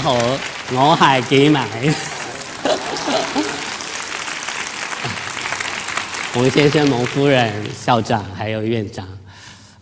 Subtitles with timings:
[0.00, 1.58] 好，我係紀米。
[6.32, 9.04] 洪先生、蒙夫人、校长还有院长，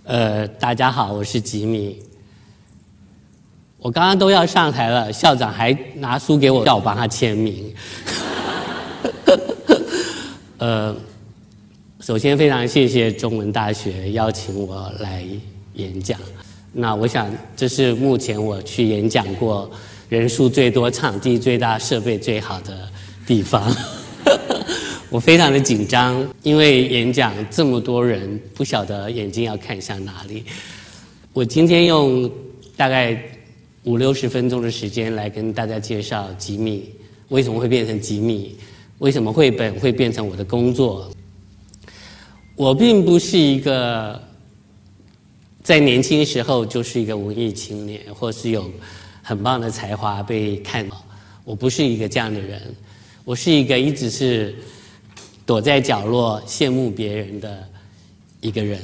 [0.04, 2.02] 呃，大家好，我是吉米。
[3.78, 7.74] 我刚刚都要上台了，校长还拿书给我，叫我帮他签名。
[10.56, 10.96] 呃，
[12.00, 15.22] 首先非常谢谢中文大学邀请我来
[15.74, 16.18] 演讲。
[16.72, 19.70] 那我想，这是目前我去演讲过
[20.08, 22.88] 人数最多、场地最大、设备最好的
[23.26, 23.74] 地方。
[25.10, 30.44] 我非常的紧张，因为演讲这么多人，不晓得眼睛要看向哪里。
[31.32, 32.30] 我今天用
[32.76, 33.16] 大概
[33.84, 36.90] 五六十分钟的时间来跟大家介绍吉米
[37.28, 38.56] 为什么会变成吉米，
[38.98, 41.10] 为什么绘本会变成我的工作。
[42.56, 44.20] 我并不是一个
[45.62, 48.68] 在年轻时候就是一个文艺青年，或是有
[49.26, 50.96] 很棒的才华被看到。
[51.42, 52.62] 我不是一个这样的人，
[53.24, 54.54] 我是一个一直是。
[55.44, 57.62] 躲在角落羡慕别人的
[58.40, 58.80] 一个人，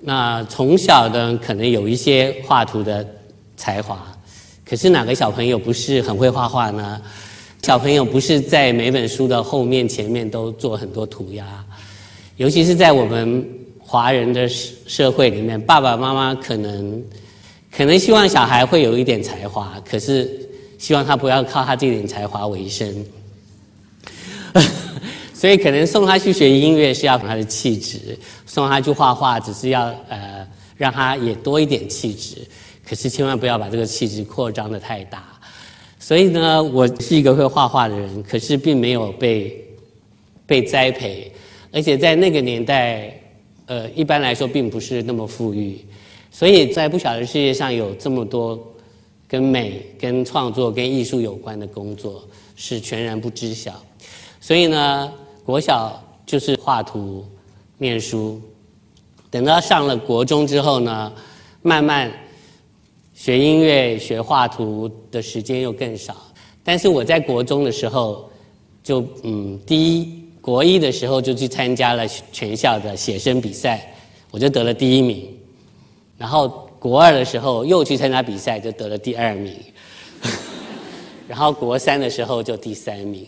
[0.00, 3.06] 那从小呢，可能有一些画图的
[3.56, 4.04] 才华，
[4.64, 7.00] 可是哪个小朋友不是很会画画呢？
[7.62, 11.64] 小朋友不是在每本书的后面、前面都做很多涂鸦，
[12.36, 17.00] 尤其是在我们华人的社会里面，爸爸妈妈可能
[17.70, 23.04] 可能希望小孩会有一点才华，可是希望他不要靠他这点才华为生。
[25.32, 30.46] 所以可能送他去学音乐是要他的气质，送他去画画只是要呃
[30.76, 32.46] 让他也多一点气质，
[32.86, 35.24] 可是千万不要把这个气质扩张的太大。
[35.98, 39.64] 所以呢，我是一个会画画的人，可是并没有被
[40.44, 41.32] 被栽培，
[41.72, 43.14] 而且在那个年代，
[43.66, 45.78] 呃，一般来说并不是那么富裕，
[46.30, 48.58] 所以在不晓得世界上有这么多
[49.28, 52.22] 跟美、跟创作、跟艺术有关的工作，
[52.56, 53.72] 是全然不知晓。
[54.40, 55.12] 所以呢。
[55.42, 57.24] 国小就是画图、
[57.78, 58.40] 念书，
[59.30, 61.12] 等到上了国中之后呢，
[61.62, 62.12] 慢慢
[63.14, 66.14] 学音乐、学画图的时间又更少。
[66.62, 68.30] 但是我在国中的时候，
[68.84, 73.92] 就嗯，第一国一的时候就去参加了全校的写生比赛，
[74.30, 75.26] 我就得了第一名。
[76.20, 79.54] 然后国二的时候又去参加比赛，就得了第二名。
[81.26, 83.26] 然后国三的时候就第三名。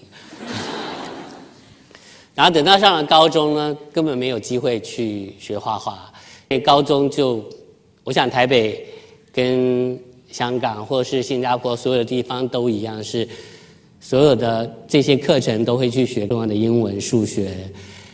[2.36, 6.12] 然后等到上了高中呢，根本没有机会去学画画。
[6.50, 7.42] 因为高中就，
[8.04, 8.86] 我想台北
[9.32, 9.98] 跟
[10.30, 13.26] 香港或是新加坡所有的地方都一样，是
[14.00, 17.50] 所有的这些课程都会去学重要的英文、数学，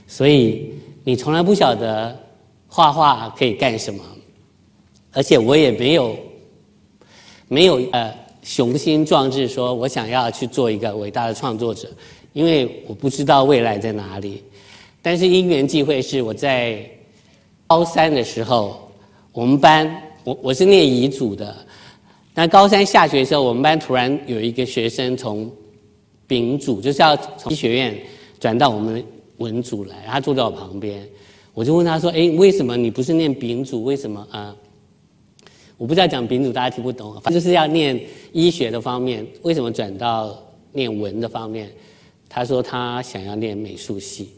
[0.06, 0.72] 所以
[1.02, 2.16] 你从来不晓得
[2.68, 4.00] 画画可以干什么。
[5.18, 6.16] 而且我也没有
[7.48, 8.14] 没有呃
[8.44, 11.88] 雄心壮志，说我想要去做一个伟大的创作者。
[12.34, 14.44] 因为我不知道未来在哪里，
[15.02, 16.88] 但是因缘际会是我在
[17.66, 18.88] 高三的时候，
[19.32, 21.52] 我们班我我是念乙组的，
[22.32, 25.50] 那高三下学的时候，我们班突然有一个学生从
[26.28, 27.98] 丙组就是要从医学院
[28.38, 29.04] 转到我们
[29.38, 31.04] 文组来，他坐在我旁边，
[31.54, 33.82] 我就问他说：“哎，为什么你不是念丙组？
[33.82, 34.54] 为什么啊？”
[35.78, 37.98] 我不知道讲丙组大家听不懂，反正就是要念
[38.32, 40.36] 医学的方面，为什么转到
[40.72, 41.70] 念文的方面？
[42.28, 44.28] 他说他想要念美术系，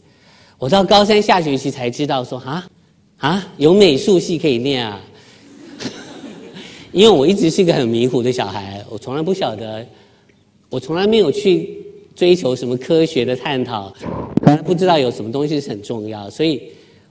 [0.58, 2.68] 我到高三下学期才知道说啊？
[3.16, 3.52] 啊？
[3.56, 5.00] 有美术系可以念啊，
[6.92, 9.84] 因为我一直是一个很迷糊的小孩，我从来不晓得，
[10.68, 11.82] 我从来没有去
[12.14, 13.92] 追求什么科学的探讨，
[14.64, 16.62] 不知道有什么东西是很重要，所以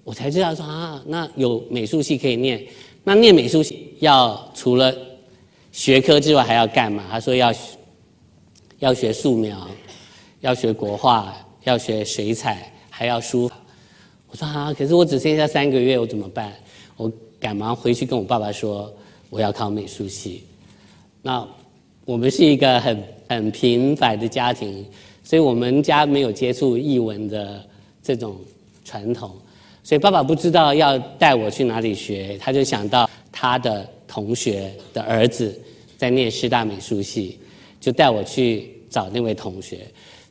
[0.04, 1.04] 我才知道说啊？
[1.08, 2.64] 那有美术系可以念，
[3.10, 4.96] 那念美术系要除了
[5.72, 7.04] 学科之外还要干嘛？
[7.10, 7.52] 他说要
[8.78, 9.68] 要学素描。
[10.42, 13.58] 要学国画，要学水彩，还要书法。
[14.30, 16.54] 我说啊，可是我只剩下三个月，我怎么办？
[16.98, 18.94] 我赶忙回去跟我爸爸说，
[19.32, 20.44] 我要考美术系。
[21.24, 21.44] 那
[22.06, 24.86] 我们是一个很很平凡的家庭，
[25.24, 27.66] 所以我们家没有接触译文的
[28.04, 28.38] 这种
[28.86, 29.36] 传统，
[29.90, 35.60] 所以爸爸不知道要带我去哪里学，他就想到他的同学的儿子
[35.98, 37.40] 在念师大美术系，
[37.82, 39.80] 就带我去找那位同学。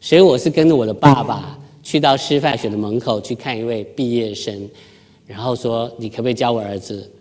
[0.00, 4.56] 所以我是跟着我的爸爸去到师范学的门口去看一位毕业生，
[5.26, 7.12] 然后说：“你可不可以教我儿子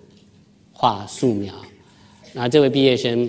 [0.71, 1.51] 画素描？”
[2.33, 3.27] 然后这位毕业生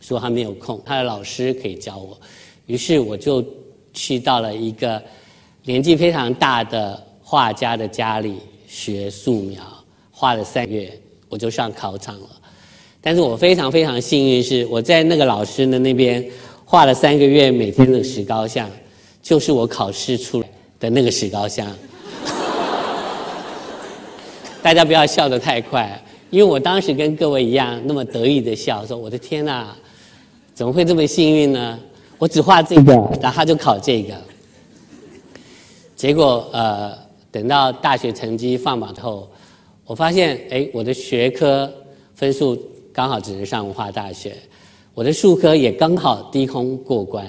[0.00, 2.20] 说他没有空，他的老师可以教我。
[2.66, 3.42] 于是我就
[3.94, 5.02] 去到了一个
[5.64, 7.02] 年纪非常大的
[7.32, 8.34] 画家的家里
[8.68, 9.62] 学素描，
[10.10, 10.92] 画了三个月，
[11.30, 12.28] 我就上考场了。
[13.00, 16.22] 但是我非常非常幸运，是我在那个老师的那边
[16.66, 18.70] 画了三个月，每天的石膏像，
[19.22, 20.48] 就是我考试出来
[20.78, 21.66] 的那个石膏像。
[24.62, 29.74] 大家不要笑得太快，因为我当时跟各位一样那么得意的笑，说我的天哪，
[30.52, 31.78] 怎么会这么幸运呢？
[32.18, 32.92] 我只画这个，
[33.22, 34.12] 然后他就考这个。
[35.96, 36.98] 结果呃，
[37.32, 39.28] 等到大学成绩放榜之后，
[39.84, 41.68] 我发现哎，我的学科
[42.14, 42.56] 分数
[42.92, 44.36] 刚好只能上文化大学，
[44.94, 47.26] 我的数科也刚好低空过关。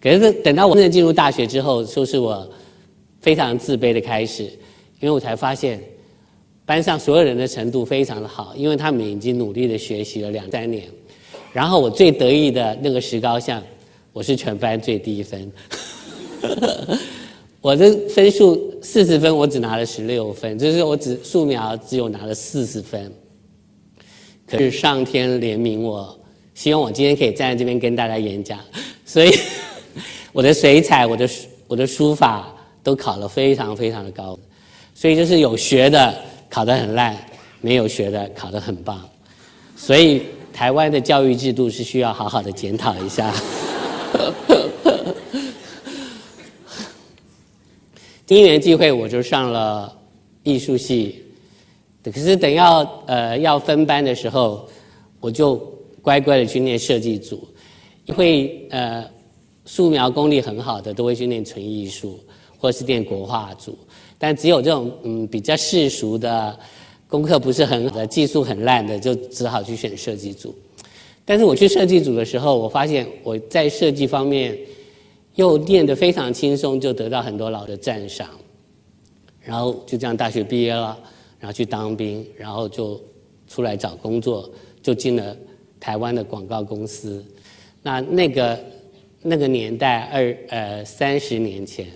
[0.00, 2.48] 可是等到我真正进入大学之后，就是我
[3.20, 5.82] 非常自卑的开始，因为我才发现。
[6.64, 10.84] 班上所有人的程度非常的好，因为他们已经努力的学习了两三年。
[11.52, 13.60] 然后我最得意的那个石膏像，
[14.12, 15.52] 我是全班最低分。
[17.62, 23.10] 我的分数四十分，我只拿了十六分，就是我只素描只有拿了四十分。
[24.46, 26.14] 可是上天怜悯我，
[26.54, 28.58] 希望我今天可以站在这边跟大家演讲，
[29.06, 29.30] 所以
[30.34, 31.26] 我的水彩、我的
[31.66, 34.38] 我的书法都考了非常非常的高，
[34.94, 36.14] 所以就是有学的。
[36.52, 37.16] 考得很烂，
[37.62, 39.00] 没有学的考得很棒，
[39.74, 40.20] 所以
[40.52, 43.32] 台湾的教育制度是需要好好的检讨一下。
[48.26, 49.92] 第一年机会，我就上了
[50.42, 51.22] 艺术系，
[52.04, 54.68] 可是等要呃要分班的时候，
[55.20, 55.56] 我就
[56.00, 57.46] 乖乖的去念设计组，
[58.14, 59.04] 会呃
[59.64, 62.18] 素描功力很好的都会去念纯艺术，
[62.58, 63.76] 或是念国画组。
[64.18, 66.56] 但只有这种嗯比较世俗的，
[67.08, 70.54] 功课不是很好的，技术很烂的，就只好去选设计组。
[71.24, 74.56] 但是我去设计组的时候，我发现我在设计方面
[75.34, 78.28] 又练得非常轻松，就得到很多老的赞赏。
[79.40, 80.98] 然后就这样大学毕业了，
[81.40, 83.00] 然后去当兵，然后就
[83.48, 84.50] 出来找工作，
[84.82, 85.36] 就进了
[85.80, 87.24] 台湾的广告公司。
[87.82, 88.58] 那那个
[89.20, 91.86] 那个年代二呃三十年前。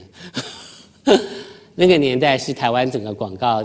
[1.78, 3.62] 那个年代是台湾整个广告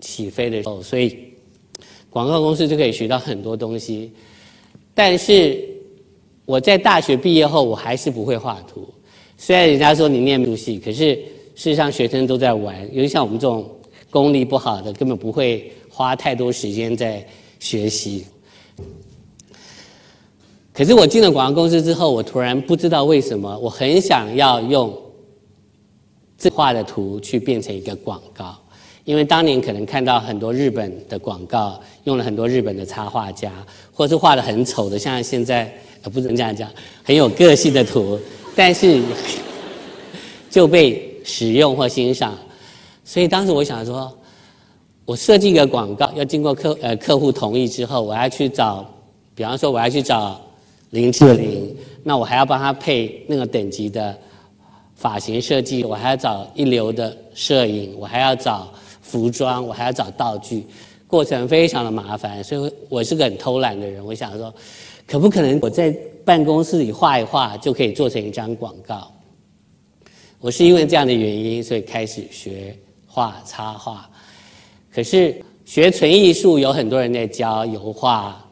[0.00, 1.32] 起飞的时候，所以
[2.10, 4.12] 广告公司就可以学到很多东西。
[4.92, 5.64] 但是
[6.44, 8.86] 我在大学毕业后，我还是不会画图。
[9.36, 13.68] 虽然人家说你念美术系，可是事实上学生都在玩，尤其像我们这种
[14.10, 17.26] 功力不好的，根本不会花太多时间在
[17.58, 18.24] 学习。
[20.72, 24.92] 可是我进了广告公司之后，我突然不知道为什么，我很想要用。
[26.36, 28.54] 自画的图去变成一个广告，
[29.04, 33.52] 因为当年可能看到很多日本的广告，用了很多日本的插画家，
[33.92, 35.70] 或是画的很丑的，像现在
[36.02, 36.70] 呃不能这样讲，
[37.02, 38.18] 很有个性的图，
[38.54, 39.02] 但是
[40.48, 42.34] 就被使用或欣赏。
[43.04, 44.16] 所以当时我想说，
[45.04, 48.88] 我设计一个广告要经过客呃客户同意之后，我要去找，
[49.34, 50.40] 比方说我要去找
[50.90, 54.16] 林志玲，那我还要帮他配那个等级的。
[54.96, 58.72] 发型设计，我还要找一流的摄影，我还要找
[59.02, 60.64] 服装，我还要找道具，
[61.14, 64.04] 过程非常的麻烦，所以我是个很偷懒的人。
[64.04, 64.52] 我想说，
[65.06, 69.08] 可不可能我在办公室里画一画就可以做成一张广告？
[70.40, 72.76] 我是因为这样的原因，所以开始学
[73.06, 74.10] 画插画。
[74.92, 78.44] 可是学纯艺术有很多人在教油画，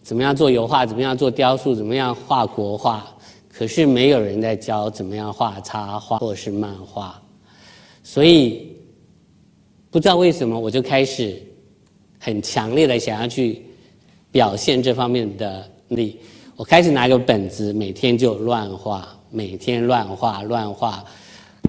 [0.00, 3.04] 怎么样做油画，怎么样做雕塑，怎么样画国画。
[3.52, 7.20] 可是没有人在教怎么样画插画或是漫画，
[8.04, 8.72] 所以
[9.90, 11.42] 不知道为什么我就开始
[12.24, 13.60] 很强烈的想要去
[14.32, 16.18] 表现这方面的力。
[16.56, 21.04] 我开始拿个本子，每天就乱画，每天乱画乱画，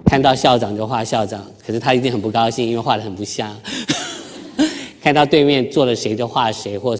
[0.06, 3.54] 看到校长就画校长，可是他一定很不高兴，因为画的很不像。
[5.02, 6.98] 看到对面坐了谁就画谁，或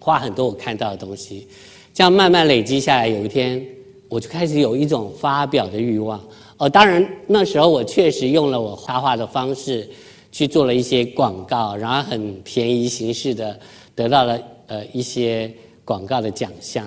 [0.00, 1.46] 画很多我看到的东西，
[1.94, 3.64] 这样慢慢累积下来，有一天。
[4.08, 6.20] 我就开始有一种发表的欲望，
[6.58, 9.88] 哦，当然那时候我确实用了我插画的方式
[10.36, 13.58] 去做了一些广告，然后很便宜形式的
[13.94, 15.50] 得到了呃一些
[15.82, 16.86] 广告的奖项，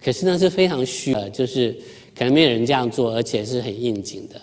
[0.00, 1.76] 可是呢是非常虚的，就是
[2.16, 4.40] 可能没有人这样做，而且是很应景的，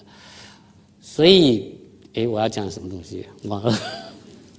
[1.01, 1.73] 所以
[2.15, 3.79] 诶，我要讲什么东西忘了，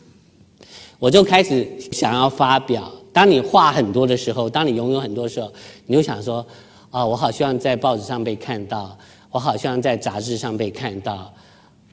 [0.98, 2.90] 我就开始想要发表。
[3.12, 5.52] 当你画很多的时候，当你拥有很多的时候，
[5.84, 6.46] 你就想说。
[6.90, 8.96] 啊，我好希望在报纸上被看到，
[9.32, 11.34] 我好希望在杂志上被看到。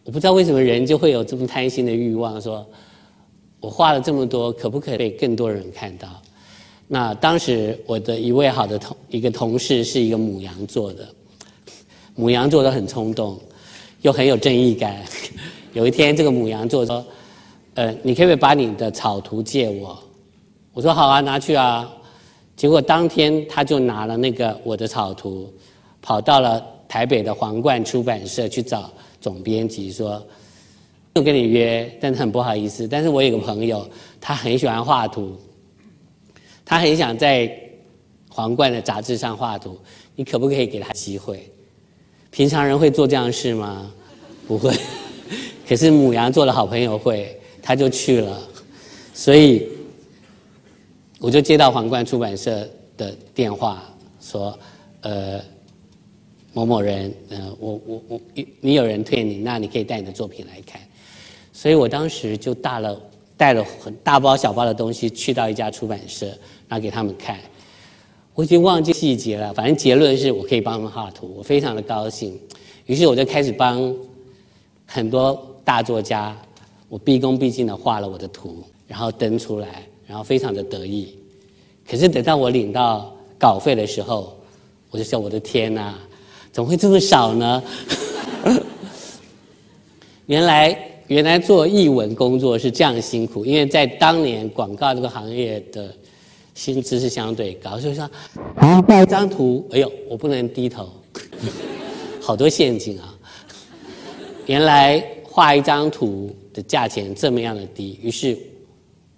[0.04, 2.66] 我不知道为什么人就会有这么贪心的欲望，说
[3.60, 6.10] 我画了这么多，可不可以被更多人看到？
[6.88, 11.08] 那当时我的一位好的同一个同事是一个母羊座的，
[12.16, 13.40] 母羊座都很冲动，
[14.02, 14.98] 又很有正义感。
[15.74, 17.06] 有一天，这个母羊座说
[17.76, 19.98] ：“呃，你可不可以把你的草图借我？”
[20.74, 21.90] 我说好啊，拿去啊。
[22.58, 25.50] 结果当天他就拿了那个我的草图，
[26.02, 28.92] 跑到了台北的皇冠出版社去找
[29.22, 30.22] 总编辑说，
[31.14, 32.86] 又跟你约，但是很不好意思。
[32.88, 35.38] 但是我有个朋友，他很喜欢画图，
[36.66, 37.58] 他很想在
[38.30, 39.80] 皇冠的杂志上画图，
[40.16, 41.50] 你可不可以给他机会？
[42.32, 43.90] 平常人会做这样的事吗？
[44.48, 44.76] 不会。
[45.66, 48.38] 可是母羊做了好朋友会，他就去了，
[49.14, 49.68] 所以。
[51.24, 53.84] 我就接到皇冠出版社的电话，
[54.20, 54.58] 说，
[55.02, 55.40] 呃，
[56.54, 58.22] 某某人，呃，我我我，
[58.60, 60.82] 你有人推你，那你可以带你的作品来看。
[61.54, 63.02] 所以我当时就带了
[63.38, 66.28] 带了很大包小包的东西去到一家出版社，
[66.68, 67.40] 然后给他们看。
[68.34, 72.40] 我已经忘记细节了，反正结论是我可以帮他们画图，我非常的高兴。
[72.86, 73.96] 于是我就开始帮
[74.86, 76.36] 很多大作家，
[76.90, 79.86] 我毕恭毕敬的画了我的图，然后登出来。
[80.08, 81.16] 然后非常的得意，
[81.90, 84.36] 可是等到我领到稿费的时候，
[84.90, 85.98] 我就说：“我的天哪，
[86.52, 87.64] 怎么会这么少呢？”
[90.28, 90.78] 原来
[91.08, 95.94] 原来做译文工作是这样辛苦，因为在当年广告这个行业的
[96.56, 98.10] 薪资是相对高，所以说
[98.56, 100.90] 啊画一张图，哎呦，我不能低头，
[102.22, 103.18] 好多陷阱啊！
[104.46, 108.38] 原来画一张图的价钱这么样的低，于是。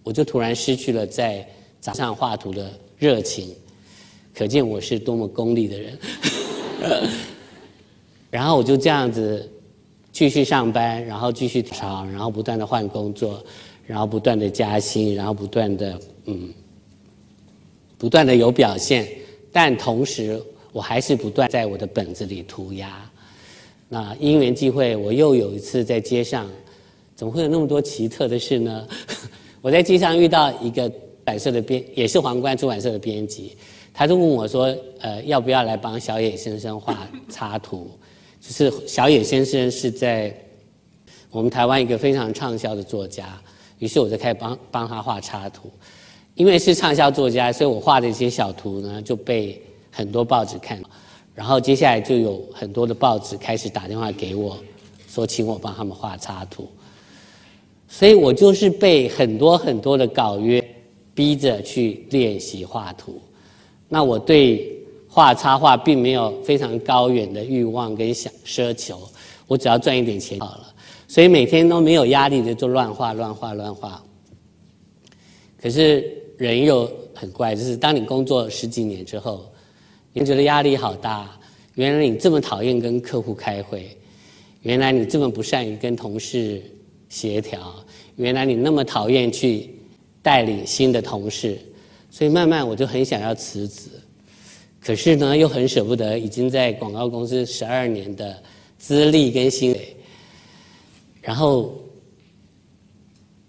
[0.05, 1.47] 我就突然失去了在
[1.79, 3.55] 早上画图的热情，
[4.35, 5.97] 可见我是多么功利的人。
[8.29, 9.49] 然后我就这样子
[10.11, 13.43] 继续上班，然后继续 trava 然后不断的换工作，
[13.85, 16.49] 然后不断的加薪，然后不断的嗯，
[17.97, 19.07] 不断的有表现，
[19.51, 23.09] 但同时我还是不断在我的本子里涂鸦。
[23.89, 26.49] 那因缘际会，我又有一次在街上，
[27.15, 28.87] 怎么会有那么多奇特的事呢？
[29.61, 30.91] 我在街上遇到一个
[31.23, 33.55] 版社的编，也是皇冠出版社的编辑，
[33.93, 37.91] 他就问我说：“呃，要不要来帮小野先生画插图？”
[38.41, 40.35] 就是小野先生是在
[41.31, 43.39] 我们台湾一个非常畅销的作家，
[43.79, 45.71] 于是我就开始帮帮他画插图。
[46.35, 50.81] 因为是畅销作家，所以我画的一些小图呢就被很多报纸看，
[51.35, 54.57] 然后接下来就有很多的报纸开始打电话给我，
[55.07, 56.67] 说请我帮他们画插图。
[57.88, 60.62] 所以我就是被很多很多的稿约
[61.13, 63.21] 逼着去练习画图。
[63.93, 64.75] 那我对
[65.07, 69.00] 画插画并没有非常高远的欲望跟想奢求，
[69.45, 70.73] 我只要赚一点钱好了。
[71.07, 74.03] 所以每天都没有压力的就乱画乱画乱画。
[75.62, 79.45] 可是人又很怪，就是当你工作十几年之后，
[80.12, 81.29] 你觉得压力好大。
[81.75, 83.95] 原来你这么讨厌跟客户开会，
[84.63, 86.59] 原来你这么不善于跟同事。
[87.09, 87.75] 协调，
[88.15, 89.69] 原来你那么讨厌去
[90.23, 91.59] 带领新的同事，
[92.13, 93.89] 所以慢慢我就很想要辞职，
[94.79, 98.38] 可是呢又很舍不得已经在广告公司十二年的
[98.77, 99.98] 资历跟薪水，
[101.24, 101.74] 然后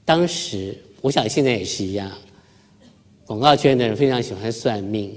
[0.02, 2.11] 当时我想现在也是一样，
[3.26, 5.14] 广告圈的人非常喜欢算命，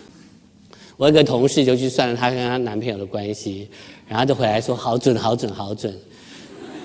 [0.98, 3.66] 我一个同事就去算了她跟她男朋友的关系，
[4.06, 5.98] 然后就回来说好准好准好准。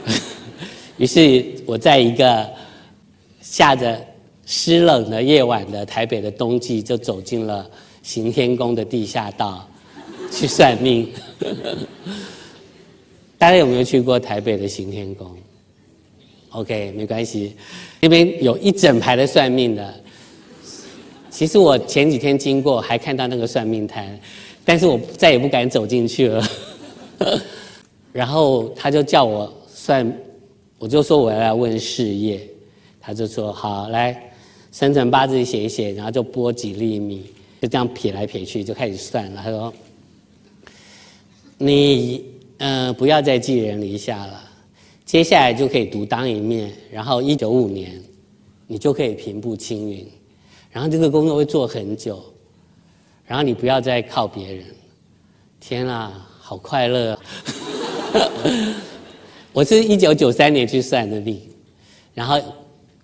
[0.96, 2.50] 于是我在一个
[3.42, 4.00] 下着
[4.46, 7.70] 湿冷的夜晚的台北的冬季，就走进了
[8.02, 9.68] 行天宫的地下道
[10.32, 11.10] 去算命。
[13.38, 15.30] 大家有没有去过台北的行天宫
[16.52, 17.56] ？OK，没关系，
[18.00, 19.94] 那边有一整排的算命的。
[21.30, 24.20] 其实我前几天经过，还看到那个算命摊，
[24.64, 26.48] 但是我再也不敢走进去了。
[28.14, 30.12] 然后他就叫我算。
[30.80, 32.46] 我就说我要来问事业，
[33.00, 34.33] 他就说好来，
[34.74, 37.22] 生辰八字写一写，然后就拨几粒米，
[37.62, 39.42] 就这样撇来撇去，就开始算了。
[39.42, 39.72] 他说，
[41.60, 42.26] 你
[42.58, 44.44] 嗯不要再寄人篱下了，
[45.06, 48.02] 接下来就可以独当一面，然后一九五年，
[48.66, 50.04] 你就可以平步青云，
[50.72, 52.24] 然后这个工作会做很久，
[53.28, 54.66] 然后你不要再靠别人。
[55.60, 57.18] 天啊，好快乐！
[59.54, 61.40] 我是一九九三年去算的命，
[62.16, 62.42] 然后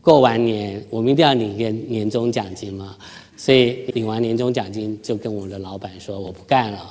[0.10, 2.98] 过完年，我们一定要领年年终奖金嘛，
[3.38, 6.90] 所以领完年终奖金就跟我的老板说我不干了，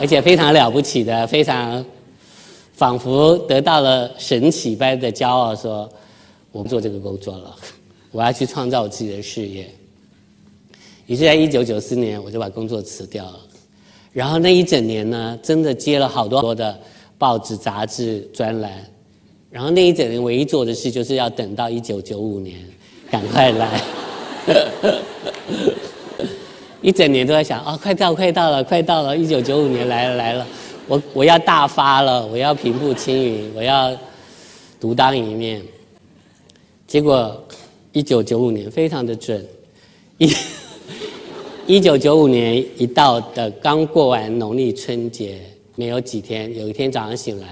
[0.00, 1.84] 而且非常了不起的，非常
[2.72, 5.88] 仿佛得到了神奇般的骄傲，说
[6.50, 7.54] 我不做这个工作了，
[8.10, 9.72] 我要去创造我自己的事业。
[11.06, 13.38] 于是，在一九九四年，我就把工作辞掉了，
[14.12, 16.76] 然后那一整年呢，真的接了好多的。
[17.16, 18.82] 报纸、杂志、专栏，
[19.50, 22.56] 然后那一整年唯一做的事，就是要等到一九九五年，
[23.10, 23.82] 赶快来。
[26.80, 30.46] 一整年都在想，哦，快到，快到了，快到了，一九九五年来了，来了，
[30.86, 33.94] 我我要大发了，我要平步青云，我要
[34.80, 35.60] 独当一面。
[36.86, 37.44] 结果，
[37.92, 39.46] 一九九五年非常的准，
[40.16, 40.32] 一
[41.66, 45.38] 一九九五年一到的刚过完农历春节，
[45.76, 47.46] 没有几天，有一天早上醒来，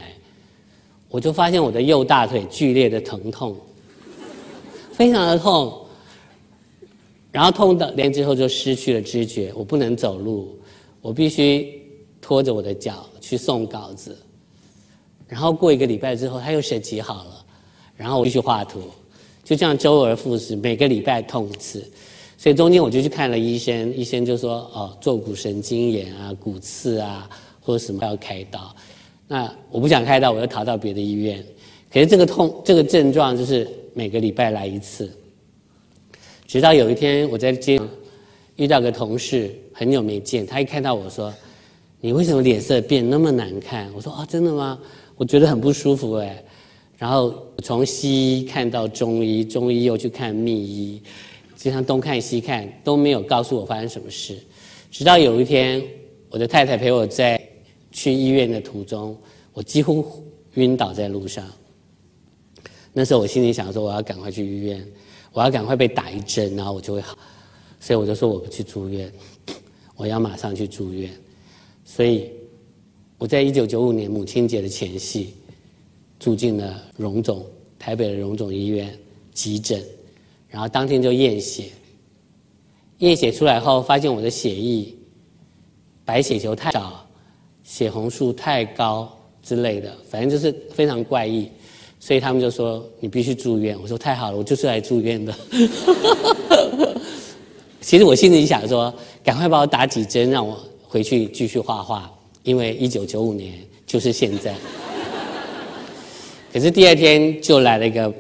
[1.08, 3.56] 我就发现我的右大腿剧烈的疼痛，
[4.92, 5.86] 非常的痛。
[7.30, 10.58] 然后痛的连之后就失去了知觉，我不能走路，
[11.00, 11.82] 我必须
[12.20, 14.16] 拖着我的脚去送稿子。
[15.26, 17.44] 然后过一个礼拜之后，他又审级好了，
[17.96, 18.80] 然后我继续画图，
[19.44, 21.84] 就这样周而复始，每个礼拜痛一次。
[22.38, 27.28] 所以中间我就去看了医生，医生就说：“哦，坐骨神经炎啊，骨刺啊，
[27.60, 28.74] 或者什么要开刀。”
[29.28, 31.44] 那我不想开刀，我又逃到别的医院。
[31.92, 35.11] 可是这个痛，这个症状就是每个礼拜来一次。
[36.47, 37.78] 直到有一天，我在街
[38.56, 41.32] 遇到个同事，很久没见，他一看到我说
[42.00, 44.78] ：“你为什么脸色变那么难看？”我说：“啊，真的吗？
[45.16, 46.42] 我觉得很不舒服哎。”
[46.97, 51.00] 然后从西医看到中医，中医又去看秘医，
[51.54, 54.37] 经常东看西看，都没有告诉我发生什么事。
[54.90, 55.80] 直到有一天，
[56.28, 57.38] 我的太太陪我在
[57.98, 59.16] 去医院的途中，
[59.52, 60.24] 我几乎
[60.54, 61.44] 晕倒在路上。
[62.92, 64.86] 那时候我心里想说：“我要赶快去医院。”
[65.32, 67.16] 我要赶快被打一针，然后我就会好，
[67.78, 69.12] 所以我就说我不去住院，
[69.94, 71.10] 我要马上去住院。
[71.84, 72.30] 所以
[73.18, 75.34] 我在一九九五年母亲节的前夕，
[76.18, 77.44] 住进了荣总
[77.78, 78.98] 台北的荣总医院
[79.32, 79.84] 急诊，
[80.48, 81.70] 然后当天就验血，
[82.98, 84.92] 验血出来后发现我的血液
[86.06, 87.06] 白血球太少，
[87.70, 91.46] 血红素太高之类的，反正就是非常怪异。
[92.00, 93.76] 所以他们就说你必须住院。
[93.82, 95.34] 我说太好了，我就是来住院的。
[97.82, 102.10] 其实我心里想说，赶快帮我打几针，让我回去继续画画，
[102.42, 103.52] 因为一九九五年
[103.87, 104.54] 就是现在。
[106.50, 108.11] 可是第二天就来了一个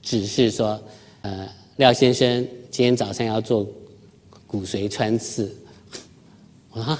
[0.00, 0.80] 指示说，
[1.20, 3.66] 呃，廖先生今天早上要做
[4.46, 5.54] 骨髓穿刺。
[6.70, 6.96] 我说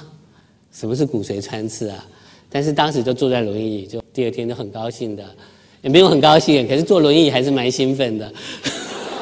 [0.80, 2.08] 什么是骨髓穿刺啊？
[2.48, 5.22] 但是当时就坐在轮椅，就第二天就很高兴的。
[5.82, 8.32] 也没有很高兴，可是坐轮椅还是蛮兴奋的，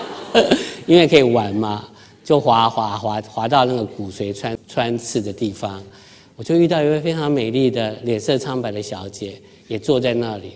[0.87, 1.89] 因为可以玩嘛，
[2.23, 5.83] 就滑滑滑滑到那个骨髓穿穿刺的地方，
[6.37, 10.53] 我就遇到一位非常美丽的、脸色苍白的小姐，也坐在那里。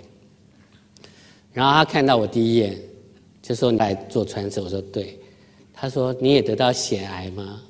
[1.53, 2.79] 然后她看到我第一眼，
[3.43, 5.19] 就说：“你来做穿刺。”我说：“对。”
[5.75, 7.61] 她说：“你也得到血癌吗？”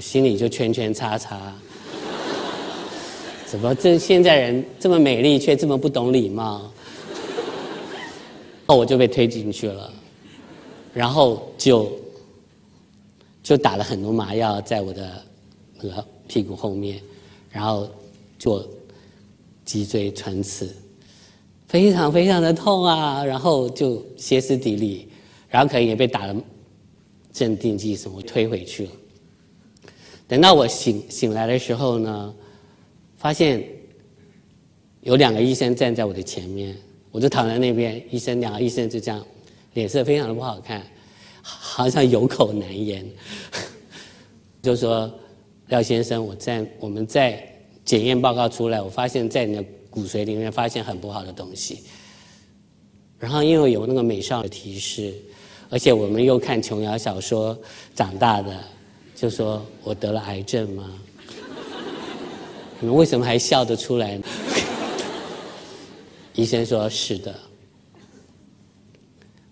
[0.00, 1.52] 心里就圈圈叉叉。
[3.46, 6.72] 怎么这现在人这么美丽，却这么不懂礼貌？
[8.66, 9.92] 后我就被推进去了，
[10.94, 11.90] 然后就
[13.42, 15.20] 就打了很多麻药在我的
[15.80, 17.00] 那个屁股后面，
[17.50, 17.90] 然后
[18.38, 18.64] 做
[19.64, 20.72] 脊椎穿刺，
[21.66, 23.24] 非常非常的痛啊！
[23.24, 25.08] 然后就歇斯底里，
[25.48, 26.36] 然后可能也被打了
[27.32, 28.92] 镇定剂什么推回去了。
[30.30, 32.32] 等到我醒醒来的时候呢？
[33.16, 33.66] 发现
[35.00, 36.76] 有两个医生站在我的前面，
[37.10, 38.00] 我就躺在那边。
[38.12, 39.26] 医生两个医生就这样，
[39.74, 40.86] 脸色非常的不好看，
[41.42, 43.04] 好像有口难言。
[44.62, 45.12] 就说
[45.66, 47.44] 廖先生，我在我们在
[47.84, 51.80] 检验报告出来，我发现在你的骨髓里面发现很不好的东西。
[53.18, 55.12] 然后因为有那个美少的提示，
[55.68, 57.58] 而且我们又看琼瑶小说
[57.96, 58.56] 长大的，
[59.20, 60.90] 就说我得了癌症吗？
[62.80, 64.18] 你们为什么还笑得出来？
[66.34, 67.34] 医生说是的，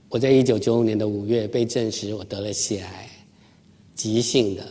[0.09, 3.11] 我在一九九五年的五月被证实我得了血癌，
[3.95, 4.67] 急性的，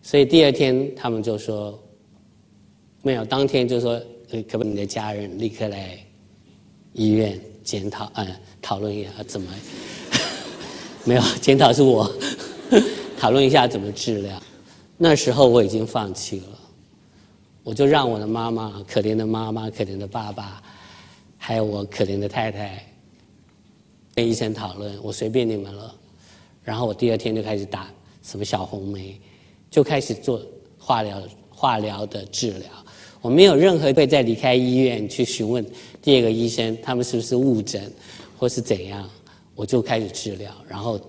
[0.00, 1.76] 所以第二天他们就说
[3.02, 4.00] 没有，当天就说
[4.48, 5.98] 可不可以你的家人立刻来
[6.92, 8.28] 医院检讨，嗯，
[8.62, 9.52] 讨论一下怎么
[11.04, 12.08] 没有检讨是我
[13.18, 14.42] 讨论一下怎么治疗。
[14.96, 16.46] 那时候我已经放弃了。
[17.62, 20.62] 我就让我的妈妈，可怜的妈妈，可怜的爸爸，
[21.38, 22.84] 还有我可怜的太太，
[24.14, 25.94] 跟医生讨论，我随便你们了。
[26.62, 27.88] 然后我第二天就开始打
[28.22, 29.18] 什么小红梅，
[29.70, 30.42] 就开始做
[30.78, 32.68] 化疗，化疗的治疗。
[33.22, 35.64] 我没有任何会在离开医院去询问
[36.02, 37.90] 第二个医生，他们是不是误诊
[38.38, 39.08] 或是怎样，
[39.54, 40.52] 我就开始治疗。
[40.68, 41.00] 然后，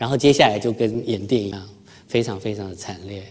[0.00, 1.68] 然后接下来就跟演电影一样，
[2.08, 3.22] 非常非常的惨烈。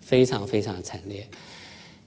[0.00, 1.24] 非常非常的惨烈，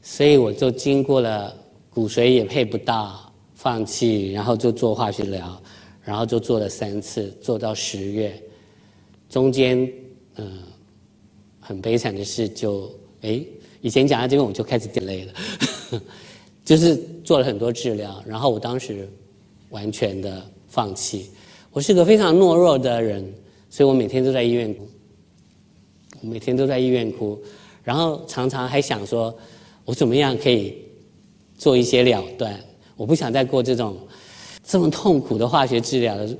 [0.01, 1.56] 所以我就经过了
[1.89, 5.62] 骨髓也配不到，放弃，然后就做化学疗，
[6.03, 8.43] 然后就做了三次，做到十月，
[9.29, 9.89] 中间
[10.36, 10.63] 嗯
[11.62, 13.41] 很悲惨的事就哎，
[13.79, 16.01] 以前讲到这边我就开始掉泪了，
[16.65, 19.08] 就是做了很多治疗，然后我当时
[19.69, 21.29] 完全的放弃，
[21.71, 23.34] 我是个非常懦弱的人，
[23.73, 24.88] 所以我每天都在医院哭，
[26.21, 27.41] 每天都在医院哭，
[27.83, 29.36] 然后常常还想说，
[29.83, 30.77] 我怎么样可以
[31.57, 32.55] 做一些了断，
[32.95, 33.97] 我不想再过这种。
[34.63, 36.38] 这么痛苦的化学治疗的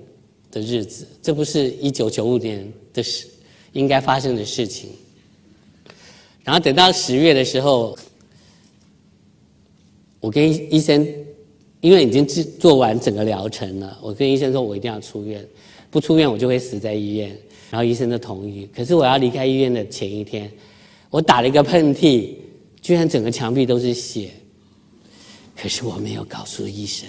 [0.52, 3.28] 的日子，这不是一九九五年的事
[3.72, 4.92] 应该发生的事情。
[6.44, 7.98] 然后等到十月的时候，
[10.20, 11.04] 我跟医生，
[11.82, 15.44] 因为已经做做完整个疗程了，我跟医生说我一定要出院，
[15.94, 17.34] 不出院我就会死在医院。
[17.72, 18.70] 然后医生都同意。
[18.76, 20.52] 可是我要离开医院的前一天，
[21.10, 22.30] 我打了一个喷嚏，
[22.82, 24.30] 居然整个墙壁都是血。
[25.56, 27.08] 可是我没有告诉医生。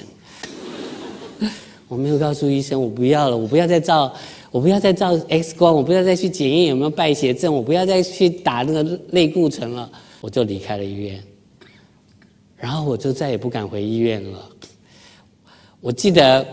[1.86, 4.10] 我没有告诉医生，我不要了，我不要再照，
[4.50, 9.92] 我不要再照 X 光，我不要再去检验有没有败血症，我不要再去打那个类固醇了，
[10.22, 11.22] 我就离开了医院。
[12.56, 14.48] 然后我就再也不敢回医院了。
[15.82, 16.46] 我记得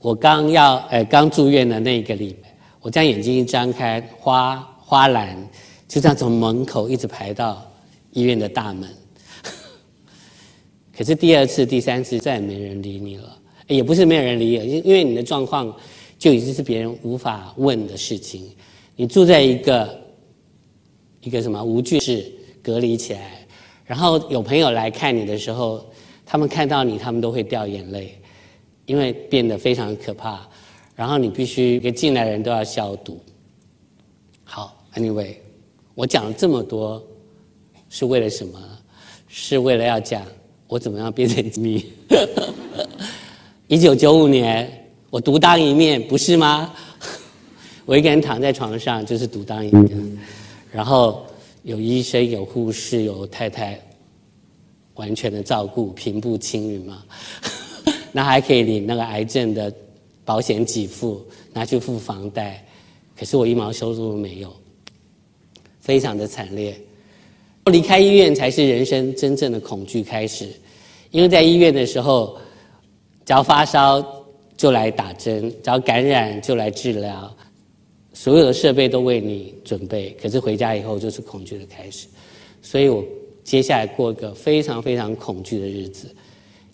[0.00, 2.48] 我刚要呃刚住院的那一个礼拜，
[2.80, 5.36] 我将眼睛一张开，花花篮
[5.86, 7.64] 就这样从门口一直排到
[8.12, 8.88] 医院的大门。
[10.96, 13.36] 可是第二次、第三次再也没人理你了。
[13.66, 15.70] 也不是没有人理你，因因为你的状况
[16.18, 18.50] 就已经是别人无法问的事情。
[18.96, 20.00] 你住在一个
[21.20, 22.24] 一个什么无菌室
[22.62, 23.46] 隔离起来，
[23.84, 25.84] 然后有朋友来看你的时候，
[26.24, 28.18] 他们看到你，他们都会掉眼泪，
[28.88, 30.40] 因为变得非常可怕。
[30.96, 33.20] 然后你必须给进来的人都要消毒。
[34.42, 35.36] 好，Anyway，
[35.94, 37.00] 我讲了这么多
[37.88, 38.58] 是为了什么？
[39.28, 40.22] 是为了要讲
[40.66, 41.92] 我怎么样变成你。
[43.68, 46.74] 一九九五年，我独当一面，不是吗？
[47.84, 50.18] 我一个人躺在床上，就是独当一面。
[50.72, 51.26] 然后
[51.62, 53.78] 有医生、有护士、有太太，
[54.94, 57.04] 完全的照顾，平步青云嘛。
[58.12, 59.72] 那还可以领那个癌症的
[60.24, 62.64] 保险给付，拿去付房贷。
[63.16, 64.54] 可是我一毛收入都没有，
[65.80, 66.78] 非常的惨烈。
[67.66, 70.48] 离开医院才是人生真正的恐惧开始，
[71.10, 72.38] 因为在医院的时候。
[73.24, 74.02] 只要发烧
[74.56, 77.36] 就来打针，只要感染就来治疗，
[78.14, 80.16] 所有的设备都为你准备。
[80.18, 82.06] 可是回家以后就是恐惧的开始，
[82.62, 83.04] 所以我
[83.44, 86.08] 接下来过一个非常非常恐惧的日子。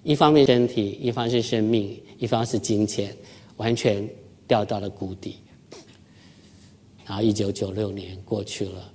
[0.05, 3.12] 一方面身体，一方是生命，一方是金钱，
[3.57, 4.09] 完全
[4.47, 5.38] 掉到了谷底。
[7.05, 8.93] 然后一九九六年过去了，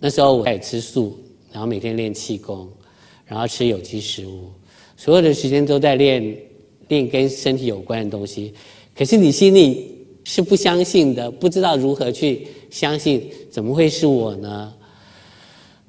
[0.00, 1.16] 那时候我开始吃素，
[1.52, 2.68] 然后每天练气功，
[3.24, 4.50] 然后吃有机食物，
[4.96, 6.36] 所有的时间都在练。
[6.88, 8.52] 练跟身体有关的东西，
[8.94, 14.74] 可是你心里是不相信的，不知道如何去相信，怎么会是我呢？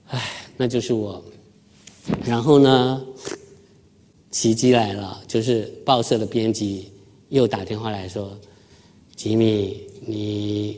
[0.07, 0.21] 唉，
[0.55, 1.21] 那就是我。
[2.23, 3.05] 然后呢，
[4.35, 6.91] 奇迹来了，就是报社的编辑
[7.29, 8.37] 又打电话来说
[9.15, 10.77] ：“吉米，你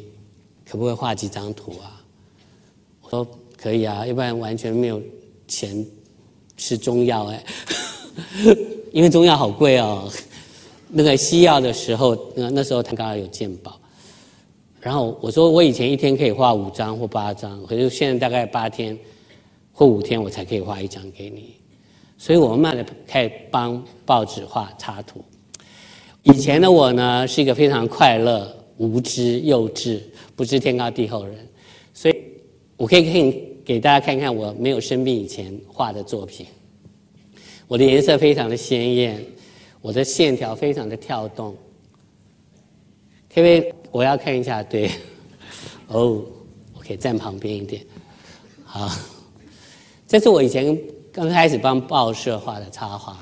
[0.63, 1.99] 可不可以画几张图啊？”
[3.01, 5.01] 我说：“可以啊，要不然完全没有
[5.47, 5.83] 钱
[6.55, 7.43] 吃中药哎。
[8.93, 10.07] ”因为中药好贵哦，
[10.89, 13.79] 那个西药的时候，那那时候他刚好有健保，
[14.79, 18.95] 然后我说我以前一天可以画五张或八张，可是现在大概八天
[19.73, 21.55] 或五天我才可以画一张给你，
[22.17, 25.23] 所以我慢慢的开始帮报纸画插图。
[26.23, 30.01] 以前的我呢是一个非常快乐、无知、幼稚、
[30.35, 31.47] 不知天高地厚人，
[31.93, 32.15] 所以
[32.75, 36.45] 我可以给给大家看看我没有生病以前画的作品。
[37.67, 39.23] 我的颜色非常的鲜艳，
[39.81, 41.55] 我的线条非常的跳动。
[43.33, 43.73] 可不可以？
[43.91, 44.89] 我要看一下，对，
[45.87, 46.23] 哦，
[46.73, 47.81] 我可以站旁边一点。
[48.63, 48.89] 好，
[50.07, 50.77] 这是我以前
[51.17, 53.17] 刚开始帮报社画的插画，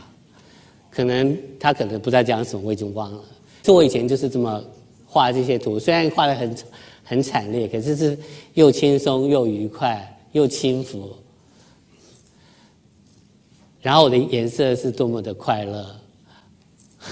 [0.89, 3.23] 可能他可能不知道讲什么，我已经忘了。
[3.63, 4.61] 就我以前就是这么
[5.07, 6.57] 画这些图，虽然画的很
[7.05, 8.19] 很惨烈，可是是
[8.53, 11.15] 又轻松又愉快又轻浮。
[13.81, 15.95] 然后我的颜色是多么的快乐，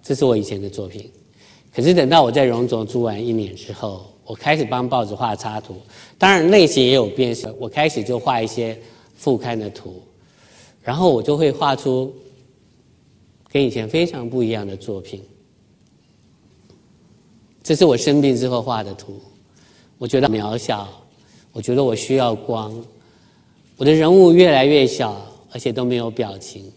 [0.00, 1.10] 这是我以前的作品。
[1.74, 5.82] 可是等到我在荣总住完一年之后，我开始帮报纸画插图，
[6.24, 7.36] 当然类型也有变。
[7.58, 8.80] 我开始就画一些
[9.14, 10.02] 副刊的图，
[10.80, 12.10] 然后我就会画出
[13.52, 15.22] 跟以前非常不一样的作品。
[17.62, 19.20] 这是我生病之后画的图，
[19.98, 20.88] 我觉得渺小，
[21.52, 22.74] 我觉得我需要光。
[23.76, 25.20] 我的人物越来越小，
[25.52, 26.72] 而且都没有表情。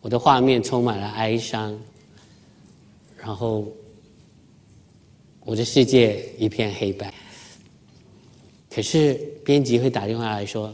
[0.00, 1.76] 我的画面充满了哀伤，
[3.16, 3.66] 然后
[5.44, 7.12] 我的世界一片黑白。
[8.74, 9.12] 可是
[9.44, 10.72] 编辑会打电话来说：“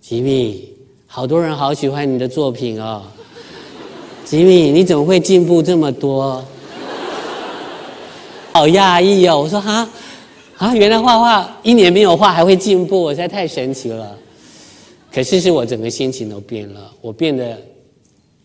[0.00, 0.72] 吉米，
[1.06, 3.02] 好多人好喜欢你的作品哦，
[4.24, 6.42] 吉米，你怎么会进步这么多？
[8.52, 9.86] 好讶异哦！”我说：“哈，
[10.56, 14.16] 啊，原来画画一年没有画还会进步，我实在太神奇了。”
[15.12, 17.60] 可是是我整个心情都变了，我变得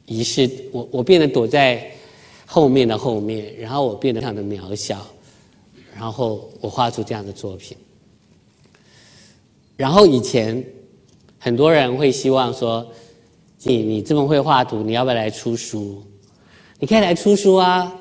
[0.05, 1.89] 遗失，我我变得躲在
[2.45, 5.05] 后面的后面，然后我变得非常的渺小，
[5.95, 7.77] 然后我画出这样的作品。
[9.77, 10.63] 然后以前
[11.37, 12.85] 很多人会希望说，
[13.63, 16.01] 你你这么会画图，你要不要来出书？
[16.79, 17.93] 你可以来出书啊！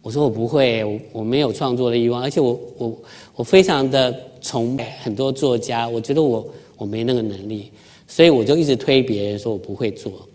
[0.00, 2.98] 我说我不会，我我没有创作的欲望，而且我我
[3.36, 7.70] 我非常的崇拜很多作家，我觉得我我没那个能力，
[8.06, 10.26] 所以我就一直推别人说我不会做。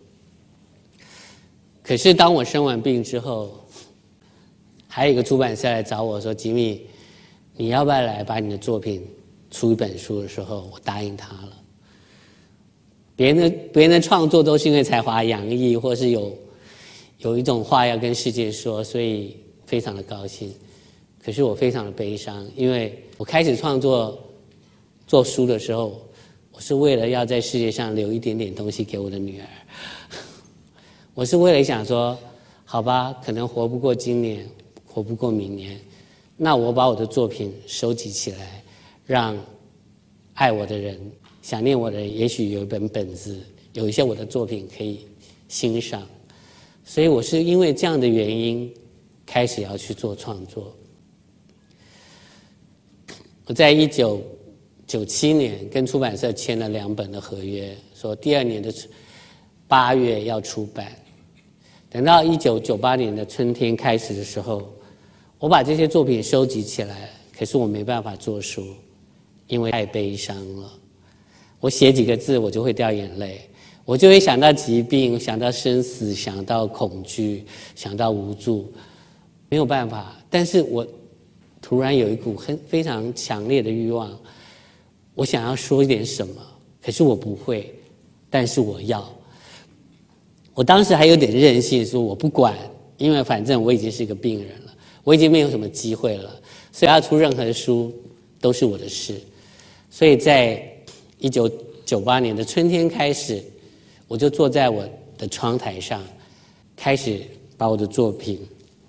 [1.81, 3.51] 可是当我生完病之后，
[4.87, 6.81] 还有一个出版社来找我说：“吉米，
[7.57, 9.05] 你要不要来把你的作品？”
[9.53, 11.53] 出一本书的时候，我答应他了。
[13.15, 16.35] 别人的别人的创作都是因为才华洋溢，或是有
[17.19, 19.37] 有一种话要跟世界说，所以
[19.67, 20.51] 非常的高兴。
[21.23, 24.19] 可是我非常的悲伤，因为我开始创作
[25.05, 26.01] 做书的时候，
[26.51, 29.47] 我是为了要在世界上留一点点东西给我的女儿。
[31.13, 32.17] 我是为了想说，
[32.65, 34.49] 好吧，可能活不过今年，
[34.87, 35.79] 活不过明年，
[36.35, 38.62] 那我把我的作品收集起来。
[39.05, 39.37] 让
[40.33, 40.99] 爱我的人、
[41.41, 43.39] 想念我的人，也许有一本本子，
[43.73, 45.05] 有一些我的作品可以
[45.47, 46.07] 欣赏。
[46.83, 48.73] 所以我是因为这样的原因，
[49.25, 50.75] 开始要去做创作。
[53.45, 54.21] 我在一九
[54.87, 58.73] 九七年跟出版社签了两本的合约，说第二年的
[59.67, 60.91] 八月要出版。
[61.89, 64.73] 等到一九九八年的春天开始的时候，
[65.39, 68.65] 我把这些作品收集起来，可是我没办法做书。
[69.53, 70.67] 因为太悲伤了，
[71.59, 73.39] 我写几个字我就会掉眼泪，
[73.85, 78.73] 我就会想到疾病，想到生死，想到恐惧，想到无助，
[79.49, 80.19] 没有办法。
[80.27, 80.87] 但是我
[81.61, 84.11] 突然有一股很非常强烈的欲望，
[85.13, 86.33] 我想要说一点什么，
[86.81, 87.71] 可是我不会，
[88.31, 89.07] 但是我要。
[90.55, 92.57] 我当时还有点任性，说我不管，
[92.97, 97.93] 因为反正我已经是一个病人了，我已经没有什么机会了，所以要出任何书
[98.41, 99.21] 都是我的事。
[99.93, 100.59] 所以在
[101.19, 101.47] 一九
[101.85, 103.43] 九八年的春天开始，
[104.07, 104.83] 我就坐在我
[105.19, 106.03] 的窗台上，
[106.75, 107.21] 开始
[107.57, 108.39] 把我的作品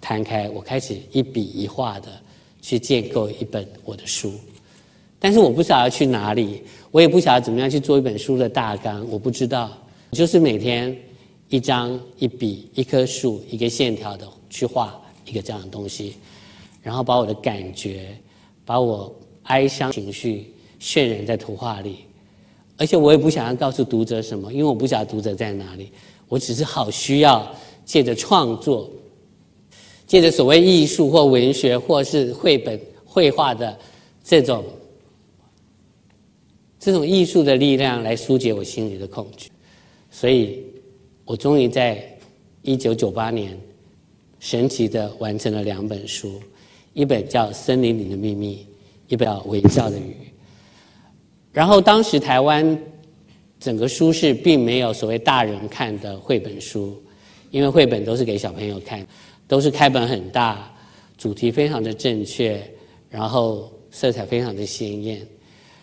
[0.00, 2.08] 摊开，我开始一笔一画的
[2.62, 4.32] 去建构一本我的书。
[5.18, 9.70] 但是我不晓得要去哪里，我也不晓得怎么样去做一本书的大纲，我不知道。
[10.12, 10.96] 就是每天
[11.50, 16.14] 一张一笔一棵树一个线条的去画一个这样的东西，
[16.80, 18.16] 然后把我的感觉，
[18.64, 20.50] 把我哀伤情绪。
[20.84, 22.00] 渲染在图画里，
[22.76, 25.90] 而且我也不想要告诉读者什么，因为我不晓得读者在哪里。
[26.28, 27.50] 我只是好需要
[27.86, 28.90] 借着创作，
[30.06, 33.78] 借着所谓艺术或文学或是绘本绘画的
[34.22, 34.62] 这种
[36.78, 39.50] 这种艺术的力量来疏解我心里的恐惧。
[40.10, 40.62] 所以，
[41.24, 42.06] 我终于在
[42.60, 43.58] 一九九八年
[44.38, 46.38] 神奇的完成了两本书，
[46.92, 48.56] 一本叫《森林里的秘密》，
[49.08, 50.14] 一本叫《微笑的雨》。
[51.54, 52.78] 然后当时台湾
[53.60, 57.00] 整个书市并没有所谓大人看的绘本书，
[57.52, 59.06] 因为绘本都是给小朋友看，
[59.46, 60.68] 都是开本很大，
[61.16, 62.60] 主题非常的正确，
[63.08, 65.24] 然后色彩非常的鲜艳，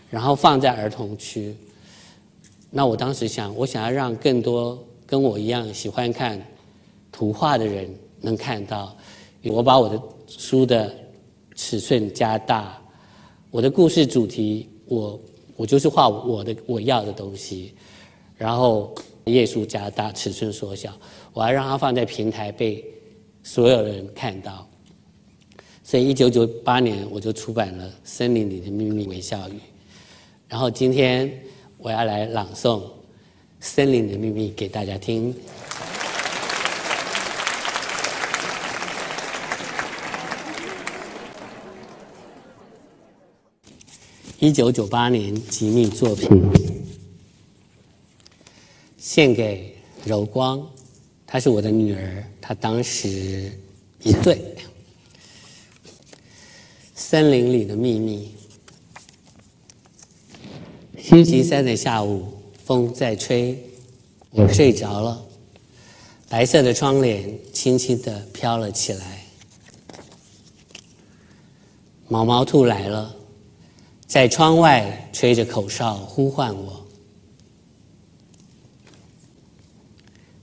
[0.09, 1.55] 然后放在儿童区。
[2.69, 6.37] 那我当时想，我想要让更多跟我一样喜欢看
[7.13, 8.93] 图画的人能看到，
[9.45, 10.93] 我把我的书的
[11.55, 12.77] 尺寸加大，
[13.49, 15.17] 我的故事主题我。
[15.61, 17.75] 我就是画我的我要的东西，
[18.35, 18.95] 然后
[19.25, 20.91] 页数加大，尺寸缩小，
[21.33, 22.83] 我要让它放在平台被
[23.43, 24.67] 所有人看到。
[25.83, 29.53] 所以一九九八年我就出版了《森林里的秘密微笑语》，
[30.47, 31.31] 然后今天
[31.77, 32.79] 我要来朗诵
[33.59, 35.31] 《森林的秘密》给大家听。
[44.41, 46.27] 一九九八年吉密作品，
[48.97, 50.67] 献给柔光，
[51.27, 53.55] 她是我的女儿，她当时
[54.01, 54.41] 一岁。
[56.95, 58.31] 森林里的秘密。
[60.97, 62.33] 星期三的下午，
[62.65, 63.55] 风在吹，
[64.31, 65.23] 我睡着了。
[66.27, 69.23] 白色的窗帘轻轻地飘了起来。
[72.07, 73.15] 毛毛兔来了，
[74.11, 76.85] 在窗外吹着口哨呼唤我。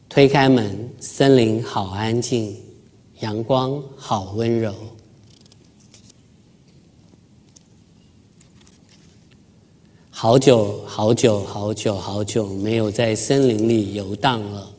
[0.09, 2.57] 推开门，森林好安静，
[3.21, 4.75] 阳光好温柔。
[10.09, 14.71] 好久好久好久好久没有在森林里游荡了。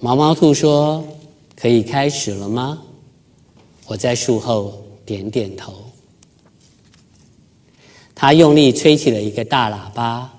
[0.00, 1.04] 毛毛兔说
[1.54, 2.82] ：“可以开始了吗？”
[3.86, 5.74] 我在树后点点头。
[8.14, 10.32] 他用力吹起了一个大喇叭，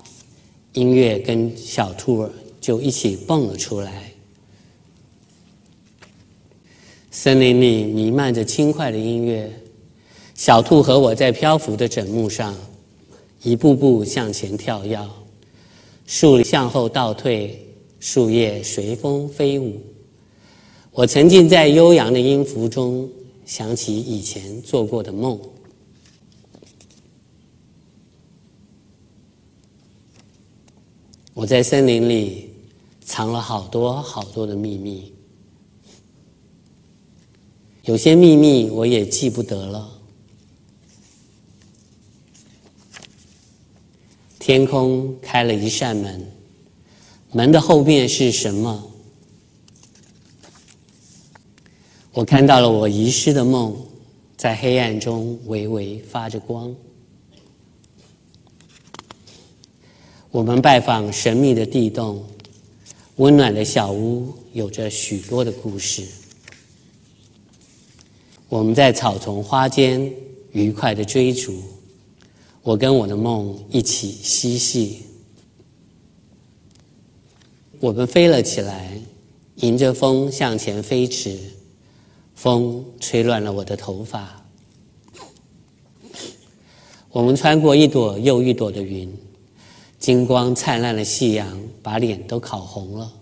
[0.73, 4.11] 音乐跟小兔儿就一起蹦了出来。
[7.11, 9.51] 森林里弥漫着轻快的音乐。
[10.35, 12.55] 小兔和我在漂浮的枕木上，
[13.43, 14.99] 一步步向前跳跃，
[16.07, 17.63] 树向后倒退，
[17.99, 19.79] 树叶随风飞舞。
[20.91, 23.07] 我沉浸在悠扬的音符中，
[23.45, 25.39] 想起以前做过的梦。
[31.33, 32.49] 我在森林里
[33.03, 35.11] 藏了好多好多的秘密，
[37.85, 39.89] 有些秘密我也记不得了。
[44.37, 46.31] 天空开了一扇门，
[47.31, 48.92] 门的后面是什么？
[52.13, 53.75] 我看到了我遗失的梦，
[54.37, 56.73] 在黑暗中微微发着光。
[60.29, 62.23] 我们拜访神秘的地洞，
[63.15, 66.03] 温暖的小屋有着许多的故事。
[68.47, 70.13] 我们在草丛花间
[70.51, 71.63] 愉快的追逐。
[72.61, 74.99] 我跟我的梦一起嬉戏，
[77.79, 79.01] 我们飞了起来，
[79.55, 81.37] 迎着风向前飞驰，
[82.43, 84.43] 风吹乱了我的头发。
[87.09, 89.09] 我们穿过一朵又一朵的云，
[89.97, 93.13] 金光灿烂的夕阳把脸都烤红了。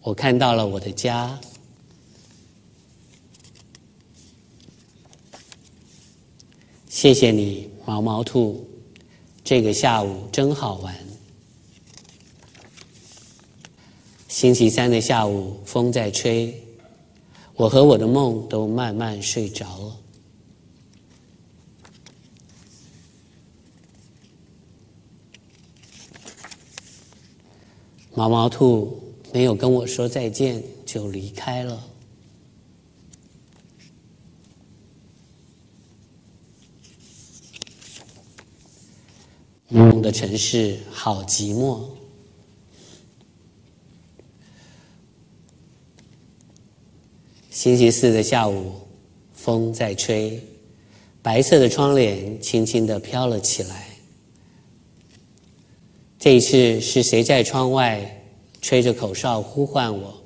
[0.00, 1.38] 我看到了我的家。
[6.88, 8.66] 谢谢你，毛毛兔。
[9.44, 11.11] 这个下午真好玩。
[14.32, 16.58] 星期三的下午，风在吹，
[17.54, 19.96] 我和我的梦都慢慢睡着了。
[28.14, 28.98] 毛毛兔
[29.34, 31.84] 没有跟我说再见，就离开了。
[39.68, 42.01] 梦的城市好寂寞。
[47.52, 48.72] 星期四的下午，
[49.34, 50.40] 风在吹，
[51.20, 53.90] 白色的窗帘轻轻的飘了起来。
[56.18, 58.24] 这一次是谁在窗外
[58.62, 60.24] 吹着口哨呼唤我？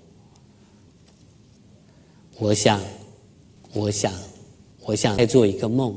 [2.38, 2.80] 我想，
[3.72, 4.14] 我想，
[4.82, 5.96] 我想再做一个梦。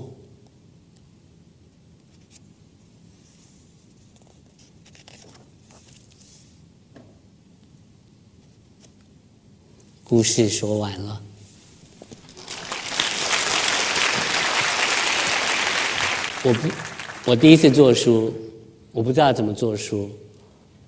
[10.10, 11.22] 故事说完了。
[16.41, 16.67] 我不，
[17.26, 18.34] 我第一次做书，
[18.91, 20.10] 我不知道怎么做书，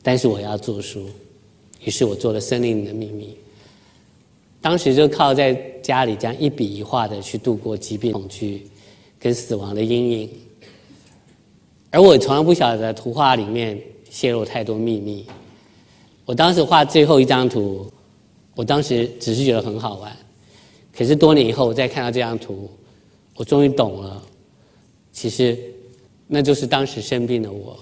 [0.01, 1.07] 但是我要做书，
[1.83, 3.27] 于是我做了《森林里的秘密》。
[4.59, 5.53] 当时就靠在
[5.83, 8.67] 家里这样一笔一画的去度过疾病恐惧
[9.19, 10.29] 跟死亡的阴影，
[11.91, 13.79] 而我从来不晓得图画里面
[14.09, 15.27] 泄露太多秘密。
[16.25, 17.87] 我当时画最后一张图。
[18.55, 20.15] 我当时只是觉得很好玩，
[20.95, 22.69] 可是多年以后我再看到这张图，
[23.35, 24.21] 我终于懂了。
[25.13, 25.57] 其实，
[26.27, 27.77] 那就是当时生病的我。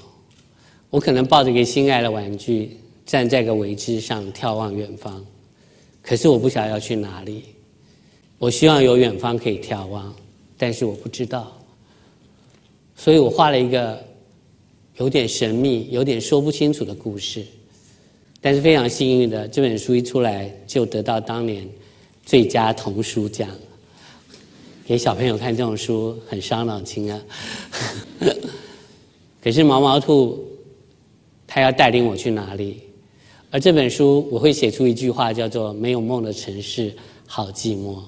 [0.90, 5.24] 我可能抱着一个心爱的玩具，站在个苇枝上眺望远方，
[6.02, 7.44] 可是我不晓得要去哪里。
[8.40, 10.12] 我希望有远方可以眺望，
[10.58, 11.56] 但是我不知道。
[12.96, 14.04] 所以我画了一个
[14.98, 17.46] 有点神秘、有点说不清楚的故事。
[18.42, 21.68] 但是非常幸运的，这本书一出来就得到当年
[22.26, 23.50] 最佳童书奖。
[24.86, 27.22] 给小朋友看这种书很伤脑筋啊。
[29.44, 30.44] 可是毛毛兔，
[31.48, 32.82] 它要带领我去哪里？
[33.52, 38.00] 而这本书我会写出一句话，叫做“没有梦的城市好寂寞”。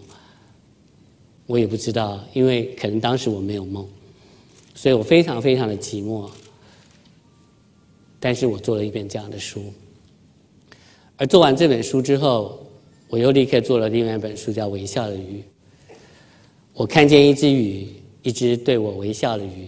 [1.47, 3.87] 我也不知道，因为可能当时我没有梦，
[4.75, 6.29] 所以我非常非常的寂寞。
[8.19, 9.73] 但是我做了一本这样的书。
[11.21, 12.59] 而做完这本书之后，
[13.07, 15.37] 我又立刻做了另外一本书，叫《微笑的鱼》。
[16.73, 17.87] 我看见一只鱼，
[18.23, 19.67] 一只对我微笑的鱼，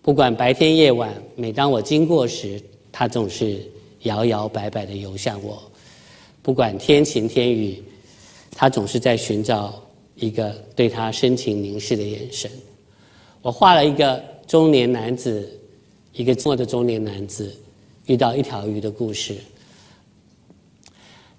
[0.00, 2.62] 不管白天夜晚，每当我经过时，
[2.92, 3.58] 它总是
[4.02, 5.60] 摇摇摆摆的游向我。
[6.40, 7.82] 不管天晴天雨，
[8.52, 9.82] 它总是在寻找
[10.14, 12.48] 一个对它深情凝视的眼神。
[13.42, 15.50] 我画了一个中年男子，
[16.12, 17.52] 一个寂寞的中年男子
[18.06, 19.34] 遇到一条鱼的故事。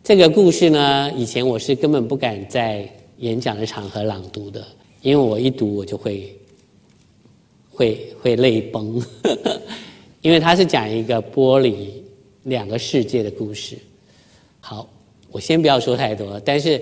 [0.08, 4.66] 这个故事呢，以前我是根本不敢在演讲的场合朗读的，
[5.01, 6.34] 因为我一读我就会
[7.70, 9.03] 会会泪崩，
[10.24, 12.01] 因为它是讲一个剥离
[12.43, 13.78] 两个世界的故事。
[14.62, 14.88] 好，
[15.30, 16.82] 我先不要说太多，但是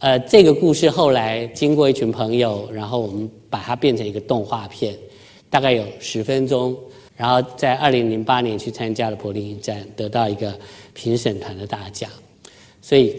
[0.00, 4.98] 呃，这个故事后来经过一群朋友，然后我们把它变成一个动画片，
[5.48, 6.76] 大概有十分钟，
[7.16, 10.52] 然后在二零零八年去参加了柏林影展，得到一个
[10.92, 12.10] 评审团的大奖。
[12.86, 13.16] 所以，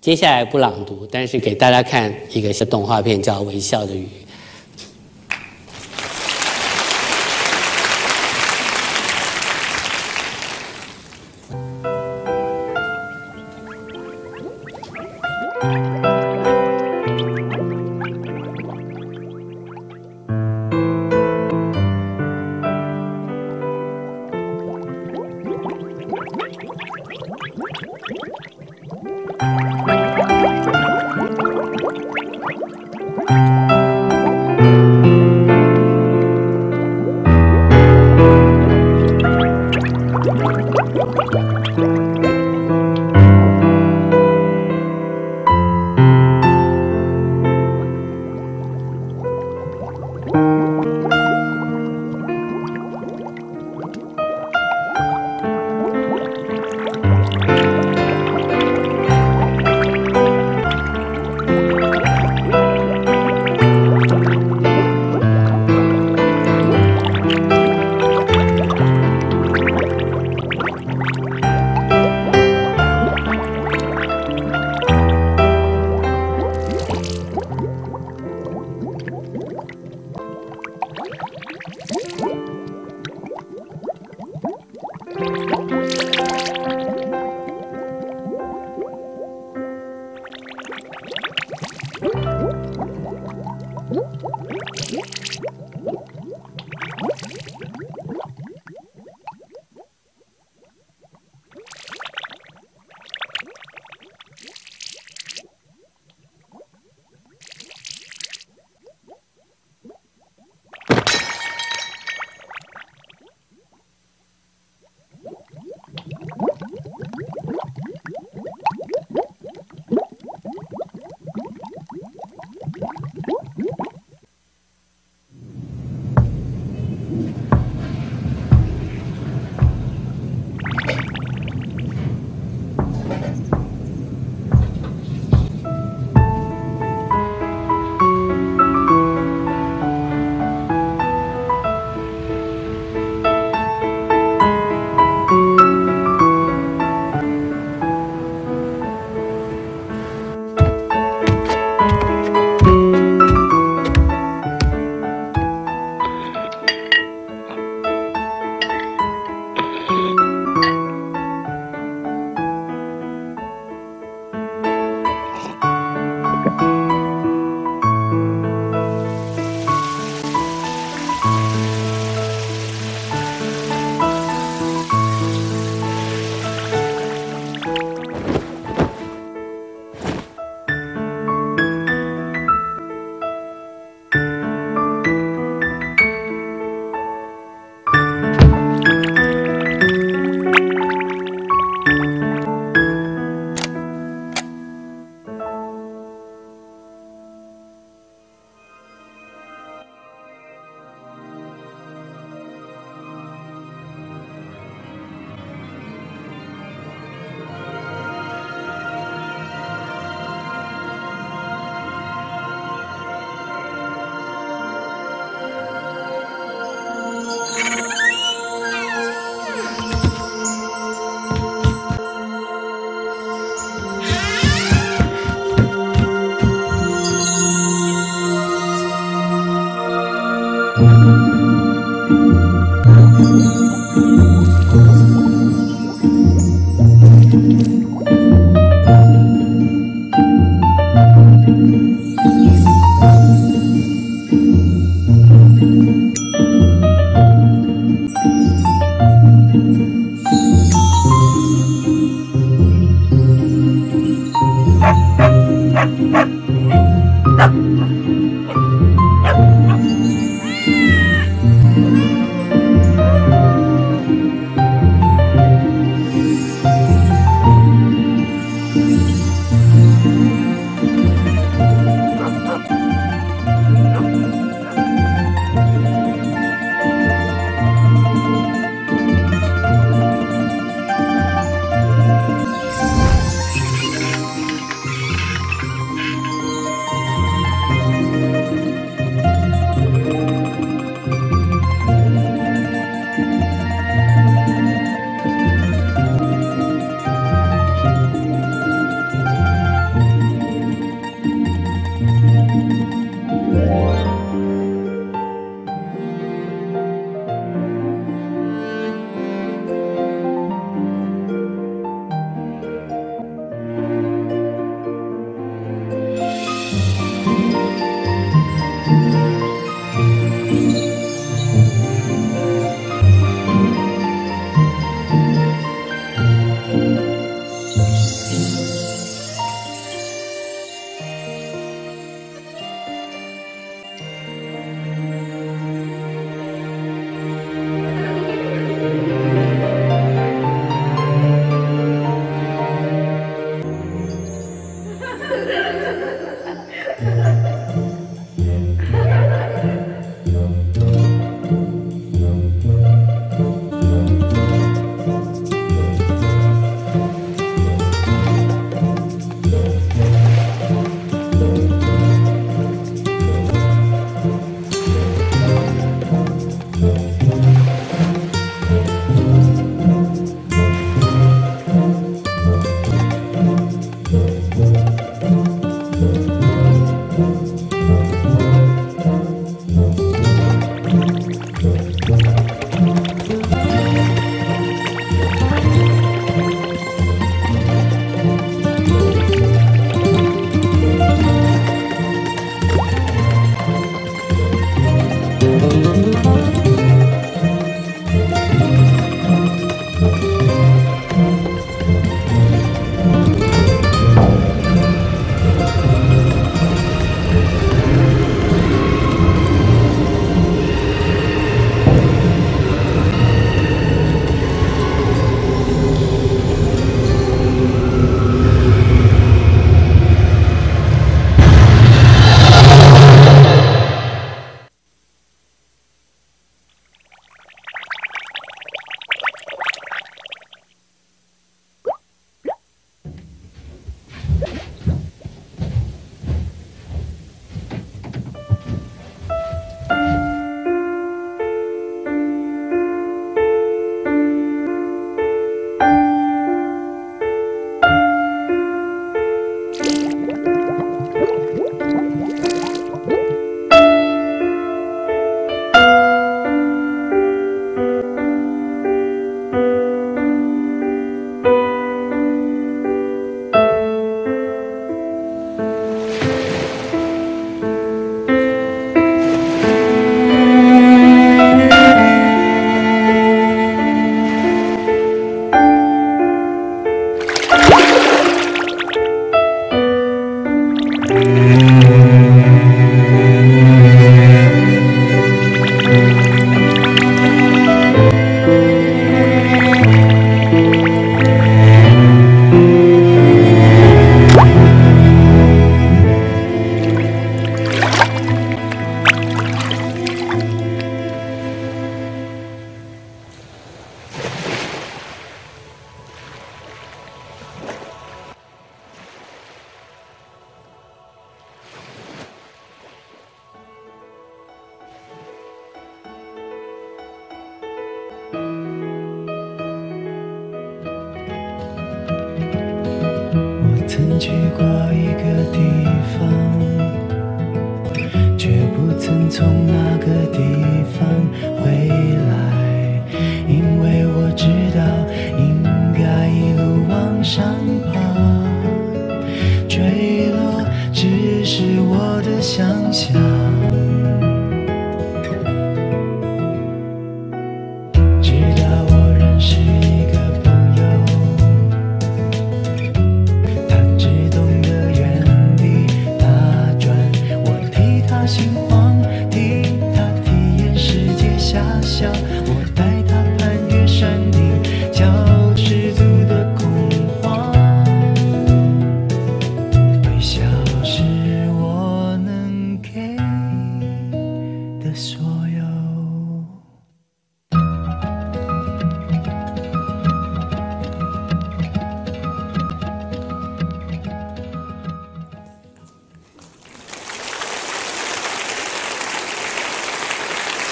[0.00, 4.02] 接下来不朗读，但是给大家看一个是动画片，叫《微笑的鱼》。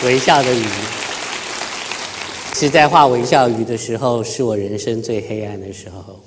[0.06, 0.62] 微笑的鱼。
[2.54, 6.20] 是在画微笑鱼的时候，是我人生最黑暗的时候。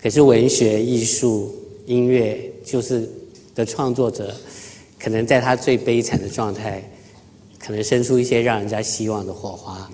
[0.00, 1.54] 可是文学、艺术、
[1.86, 3.08] 音乐，就是
[3.54, 4.32] 的创作者，
[5.00, 6.86] 可能在他最悲惨的状态，
[7.58, 9.90] 可能生出一些让人家希望的火花。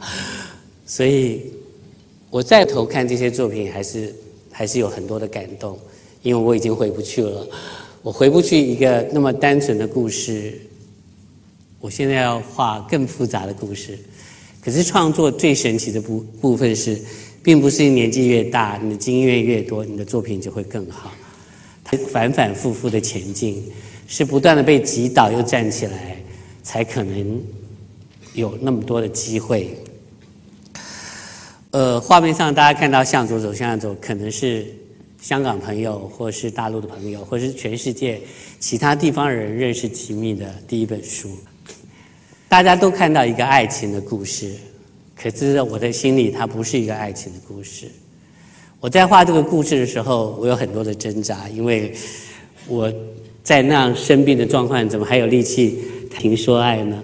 [0.84, 1.52] 所以，
[2.30, 4.12] 我再头看这些作品，还是
[4.50, 5.78] 还是有很多的感动，
[6.22, 7.46] 因为我已经回不去了。
[8.02, 10.60] 我回不去一个那么单纯的故事，
[11.82, 13.98] 我现在要画更复杂的故事。
[14.64, 16.96] 可是创作最神奇的部部分是，
[17.42, 21.12] 并不是年纪越大，你的经验越多，你的作品就会更好。
[21.82, 23.60] 它反反复复的前进，
[24.06, 26.16] 是不断的被击倒又站起来，
[26.62, 27.42] 才可能
[28.34, 29.76] 有那么多的机会。
[31.72, 34.72] 呃，画面上大家看到向左走，向右走，可能是
[35.20, 38.20] 香港朋友，或是大陆的朋友，或是全世界
[38.60, 41.28] 其他地方人认识吉米的第一本书。
[42.52, 44.52] 大家都看到一个爱情的故事，
[45.16, 47.86] 可是我的心里，它不是一个爱情的故事。
[48.78, 51.94] 我在画这个故事的时候，我有很多的挣扎，因为
[52.68, 52.92] 我
[53.42, 55.82] 在那样生病的状况，怎么还有力气
[56.18, 57.02] 听说爱呢？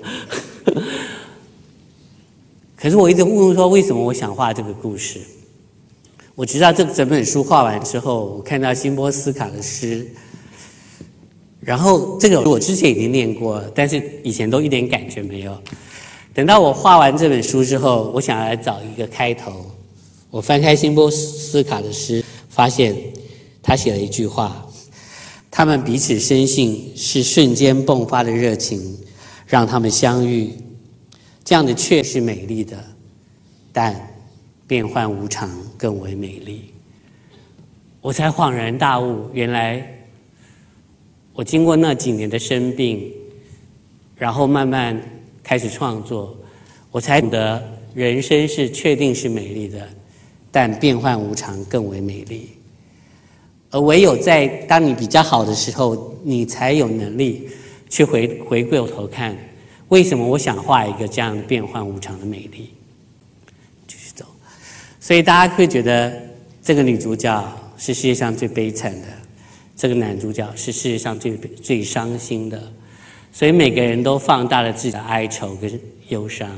[2.76, 5.18] 可是我一直问说，为什么我想画这个故事？
[6.34, 10.06] 我直到这整本书画完之后，我看到辛波斯卡的诗。
[11.68, 15.54] 然后这个我之前已经念过，但是以前都一点感觉没有。
[16.32, 19.66] 等到我画完这本书之后，我想来找一个开头。
[20.30, 22.96] 我翻开辛波斯卡的诗，发现
[23.62, 24.66] 他写了一句话：
[25.50, 28.96] 他们彼此深信是瞬间迸发的热情
[29.46, 30.50] 让他们相遇，
[31.44, 32.82] 这样的确是美丽的，
[33.74, 33.94] 但
[34.66, 36.72] 变幻无常更为美丽。
[38.00, 39.97] 我才恍然大悟，原来。
[41.38, 43.12] 我经过那几年的生病，
[44.16, 45.00] 然后慢慢
[45.40, 46.36] 开始创作，
[46.90, 47.62] 我才懂得
[47.94, 49.88] 人生是确定是美丽的，
[50.50, 52.48] 但变幻无常更为美丽。
[53.70, 57.48] 而唯有在当你比较好的时候，你才有能力
[57.88, 59.38] 去回回过头看，
[59.90, 62.70] 为什么我想画一个这样变幻无常的美丽？
[63.86, 64.24] 继续走。
[64.98, 66.20] 所以大家会觉得
[66.64, 69.06] 这个女主角是世界上最悲惨的。
[69.78, 72.60] 这个男主角是世界上最最伤心的，
[73.30, 75.70] 所以每个人都放大了自己的哀愁跟
[76.08, 76.50] 忧伤，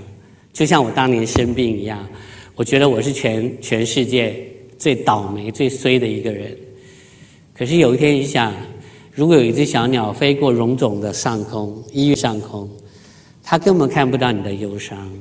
[0.54, 2.08] 就像我当年生病一样。
[2.54, 4.34] 我觉得我是全全世界
[4.78, 6.56] 最倒霉、最衰的一个人。
[7.52, 8.54] 可是有一天，你想，
[9.12, 12.70] 如果有一只小鸟飞过荣总的上空，医院上空，
[13.42, 15.12] 它根本看不到你的忧伤，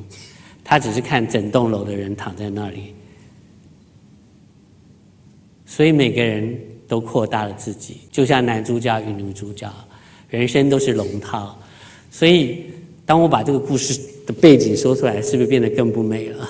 [0.64, 2.96] 它只是看整栋楼的人躺在那里。
[5.66, 6.58] 所以每个人。
[6.90, 9.72] 都扩大了自己，就像男主角与女主角，
[10.28, 11.58] 人生都是龙套。
[12.10, 12.66] 所以，
[13.06, 16.50] 当我把这个故事的背景说出来，是不是变得更不美了？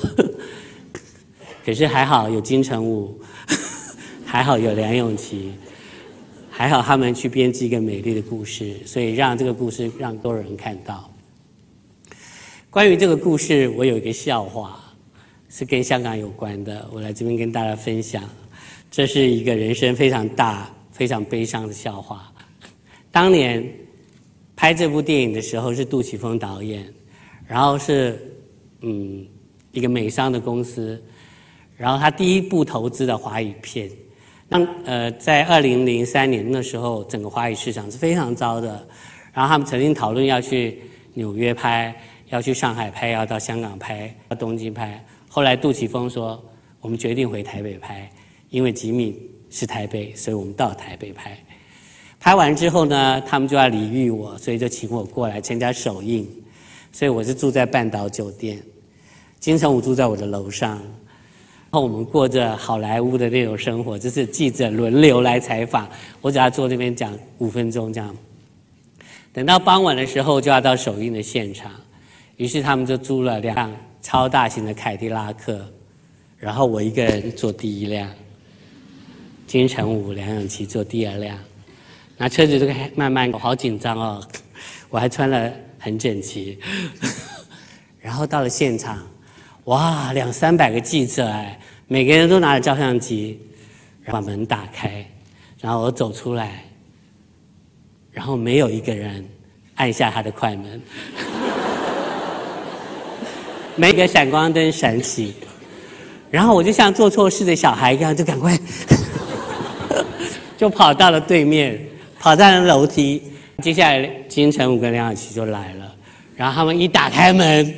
[1.66, 3.20] 可是还好有金城武，
[4.26, 5.52] 还好有梁咏琪，
[6.50, 11.12] 还好他们去编辑一个美丽的故事，所以让这个故事让多人看到。
[12.70, 14.80] 关于这个故事，我有一个笑话，
[15.50, 18.24] 是跟香港有关的，我来这边跟大家分享。
[18.92, 22.32] 这是一个人生非常大、非常悲伤的笑话。
[23.12, 23.64] 当年
[24.56, 26.86] 拍这部电影的时候是杜琪峰导演，
[27.48, 28.20] 然后是
[28.82, 29.26] 嗯
[29.72, 31.02] 一个美商的公司，
[31.78, 33.90] 然后他第一部投资的华语片。
[34.48, 38.88] 那呃在二零零三年那时候，整个华语市场是非常糟的。
[39.32, 40.82] 然后他们曾经讨论要去
[41.14, 41.96] 纽约拍，
[42.30, 45.06] 要去上海拍，要到香港拍，到东京拍。
[45.28, 46.44] 后来杜琪峰说
[46.82, 48.10] ：“我们决定回台北拍。”
[48.50, 49.16] 因为吉米
[49.50, 51.38] 是台北，所以我们到台北拍。
[52.20, 56.28] 拍完之后呢，他们就要礼遇我，所以就请我过来参加首映。
[56.92, 58.62] 所以我是住在半岛酒店，
[59.40, 60.82] 金城武住在我的楼上。
[61.72, 65.88] 然后我们过着好莱坞的那种生活，就是记者轮流来采访，
[66.20, 68.16] 我只要坐那边讲五分钟这样。
[69.32, 71.72] 等到傍晚的时候，就要到首映的现场。
[72.38, 73.72] 于是他们就租了辆
[74.02, 75.64] 超大型的凯迪拉克，
[76.38, 78.10] 然后我一个人坐第一辆。
[79.50, 81.36] 金城武、梁咏琪坐第二辆，
[82.18, 84.24] 那车子这个慢慢，我好紧张哦，
[84.90, 86.60] 我还穿了很整齐，
[88.00, 89.00] 然后到了现场，
[89.64, 93.40] 哇，两三百个记者哎，每个人都拿着照相机，
[94.06, 95.04] 把门打开，
[95.60, 96.64] 然后我走出来，
[98.12, 99.28] 然后没有一个人
[99.74, 100.80] 按下他的快门，
[103.76, 105.34] 每个闪光灯闪起，
[106.30, 108.56] 然后我就像做错事的小孩一样，就赶快。
[110.60, 111.80] 就跑到了对面，
[112.20, 113.24] 跑到了楼梯。
[113.62, 115.96] 接下来金城武跟梁咏琪就来了，
[116.36, 117.74] 然后他们一打开门，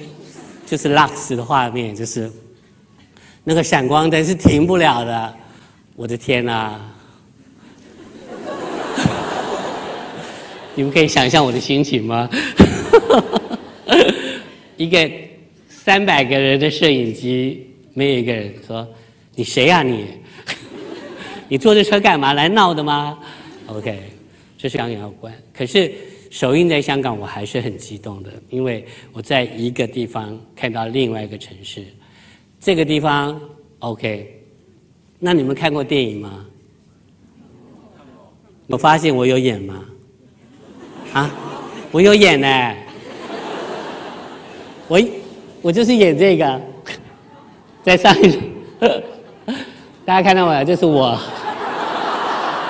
[0.65, 2.27] 就是 Lux 的画面，就是
[3.43, 5.35] 那个闪光灯是停不了的。
[5.95, 6.81] 我的天哪！
[10.73, 12.27] 你们可以想象我的心情吗？
[14.75, 15.07] 一个
[15.69, 18.87] 三百个人的摄影机，没有一个人说
[19.35, 20.07] ：“你谁呀你？
[21.51, 22.31] 你坐这车干嘛？
[22.31, 23.19] 来闹的吗
[23.67, 23.99] ？”OK，
[24.57, 25.33] 这是香港有关。
[25.53, 25.93] 可是
[26.29, 31.83] 首映在香港，我还是很激动的，因为我在一个地方看到另外一个城市。
[32.57, 33.37] 这个地方
[33.79, 34.33] OK，
[35.19, 36.45] 那你们看过电影吗？
[38.67, 39.83] 我发现我有演吗？
[41.11, 41.29] 啊，
[41.91, 42.75] 我有演呢，
[44.87, 45.01] 我
[45.61, 46.61] 我就是演这个，
[47.83, 48.39] 在上一，
[50.05, 50.63] 大家看到没有？
[50.63, 51.19] 这是我，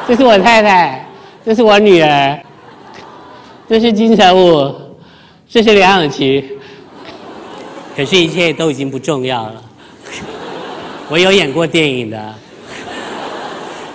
[0.07, 1.07] 这是我太太，
[1.45, 2.43] 这是我女儿，
[3.69, 4.73] 这是金城武，
[5.47, 6.43] 这是梁咏琪，
[7.95, 9.63] 可是，一切都已经不重要了。
[11.07, 12.35] 我有演过电影的，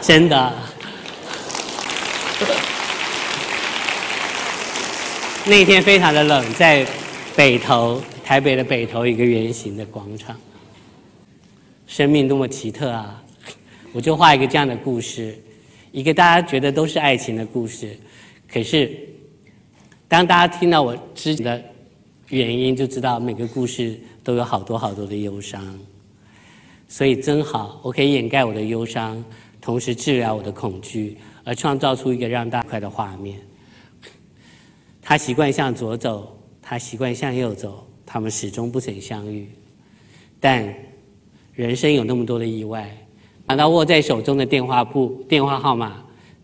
[0.00, 0.52] 真的。
[5.44, 6.86] 那天非常的冷，在
[7.34, 10.34] 北头，台北的北头一个圆形的广场。
[11.86, 13.22] 生命多么奇特啊！
[13.92, 15.38] 我就画一个这样的故事，
[15.96, 17.96] 一个大家觉得都是爱情的故事。
[18.52, 18.94] 可是，
[20.06, 21.64] 当大家听到我之前的
[22.28, 25.64] 原因，就知道每个故事都有好多好多的忧伤。
[26.86, 29.24] 所以真好，我可以掩盖我的忧伤，
[29.58, 33.40] 同时治疗我的恐惧，而创造出一个让大快的画面。
[35.00, 39.48] 他习惯向左走，他习惯向右走，他们始终不曾相遇。
[40.38, 40.70] 但
[41.54, 42.94] 人生有那么多的意外，
[43.46, 45.94] 拿到握在手中的电话簿电话号码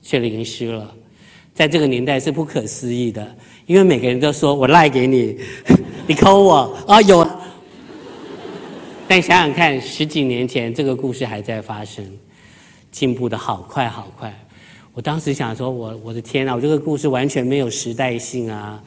[0.00, 0.92] 却淋湿了。
[1.55, 3.36] 在这个年代是不可思议的，
[3.66, 5.36] 因为每个人都说我赖给你，
[6.07, 7.28] 你扣我啊有。
[9.07, 12.03] 但想想看，十几年前这个故事还在发生，
[12.90, 14.32] 进步的好快好快。
[14.94, 18.82] 我当时想说，我我的天啊，我这个故事完全没有时代性啊！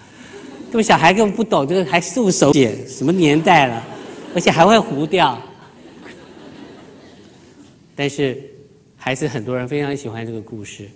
[0.71, 3.83] 这么小孩根本不懂这个，还素手写，什么年代了？
[4.33, 5.39] 而且还会糊掉。
[7.95, 8.37] 但是，
[8.97, 10.89] 还是很多人非常喜欢这个故事，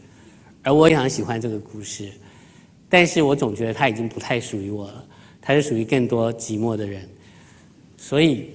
[0.64, 2.12] 而我也常喜欢这个故事。
[2.90, 5.08] 但是我总觉得它已经不太属于我了，
[5.42, 7.08] 它是属于更多寂寞的人。
[7.98, 8.50] 所以，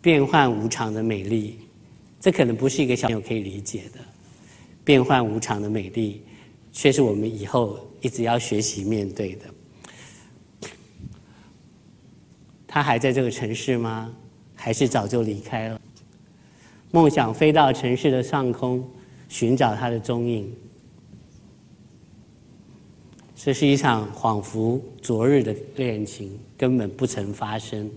[0.00, 1.58] 变幻无常的美丽，
[2.18, 3.98] 这可能不是一个小朋友可以理解的。
[4.84, 6.22] 变幻无常的美丽，
[6.72, 10.68] 却是我们以后一直要学习面对的。
[12.66, 14.14] 他还在这个城市吗？
[14.54, 15.80] 还是早就离开了？
[16.92, 18.84] 梦想飞到城市的上空，
[19.28, 20.52] 寻找它的踪影。
[23.36, 27.90] 这是一场仿佛昨日的恋情，根本不曾发生。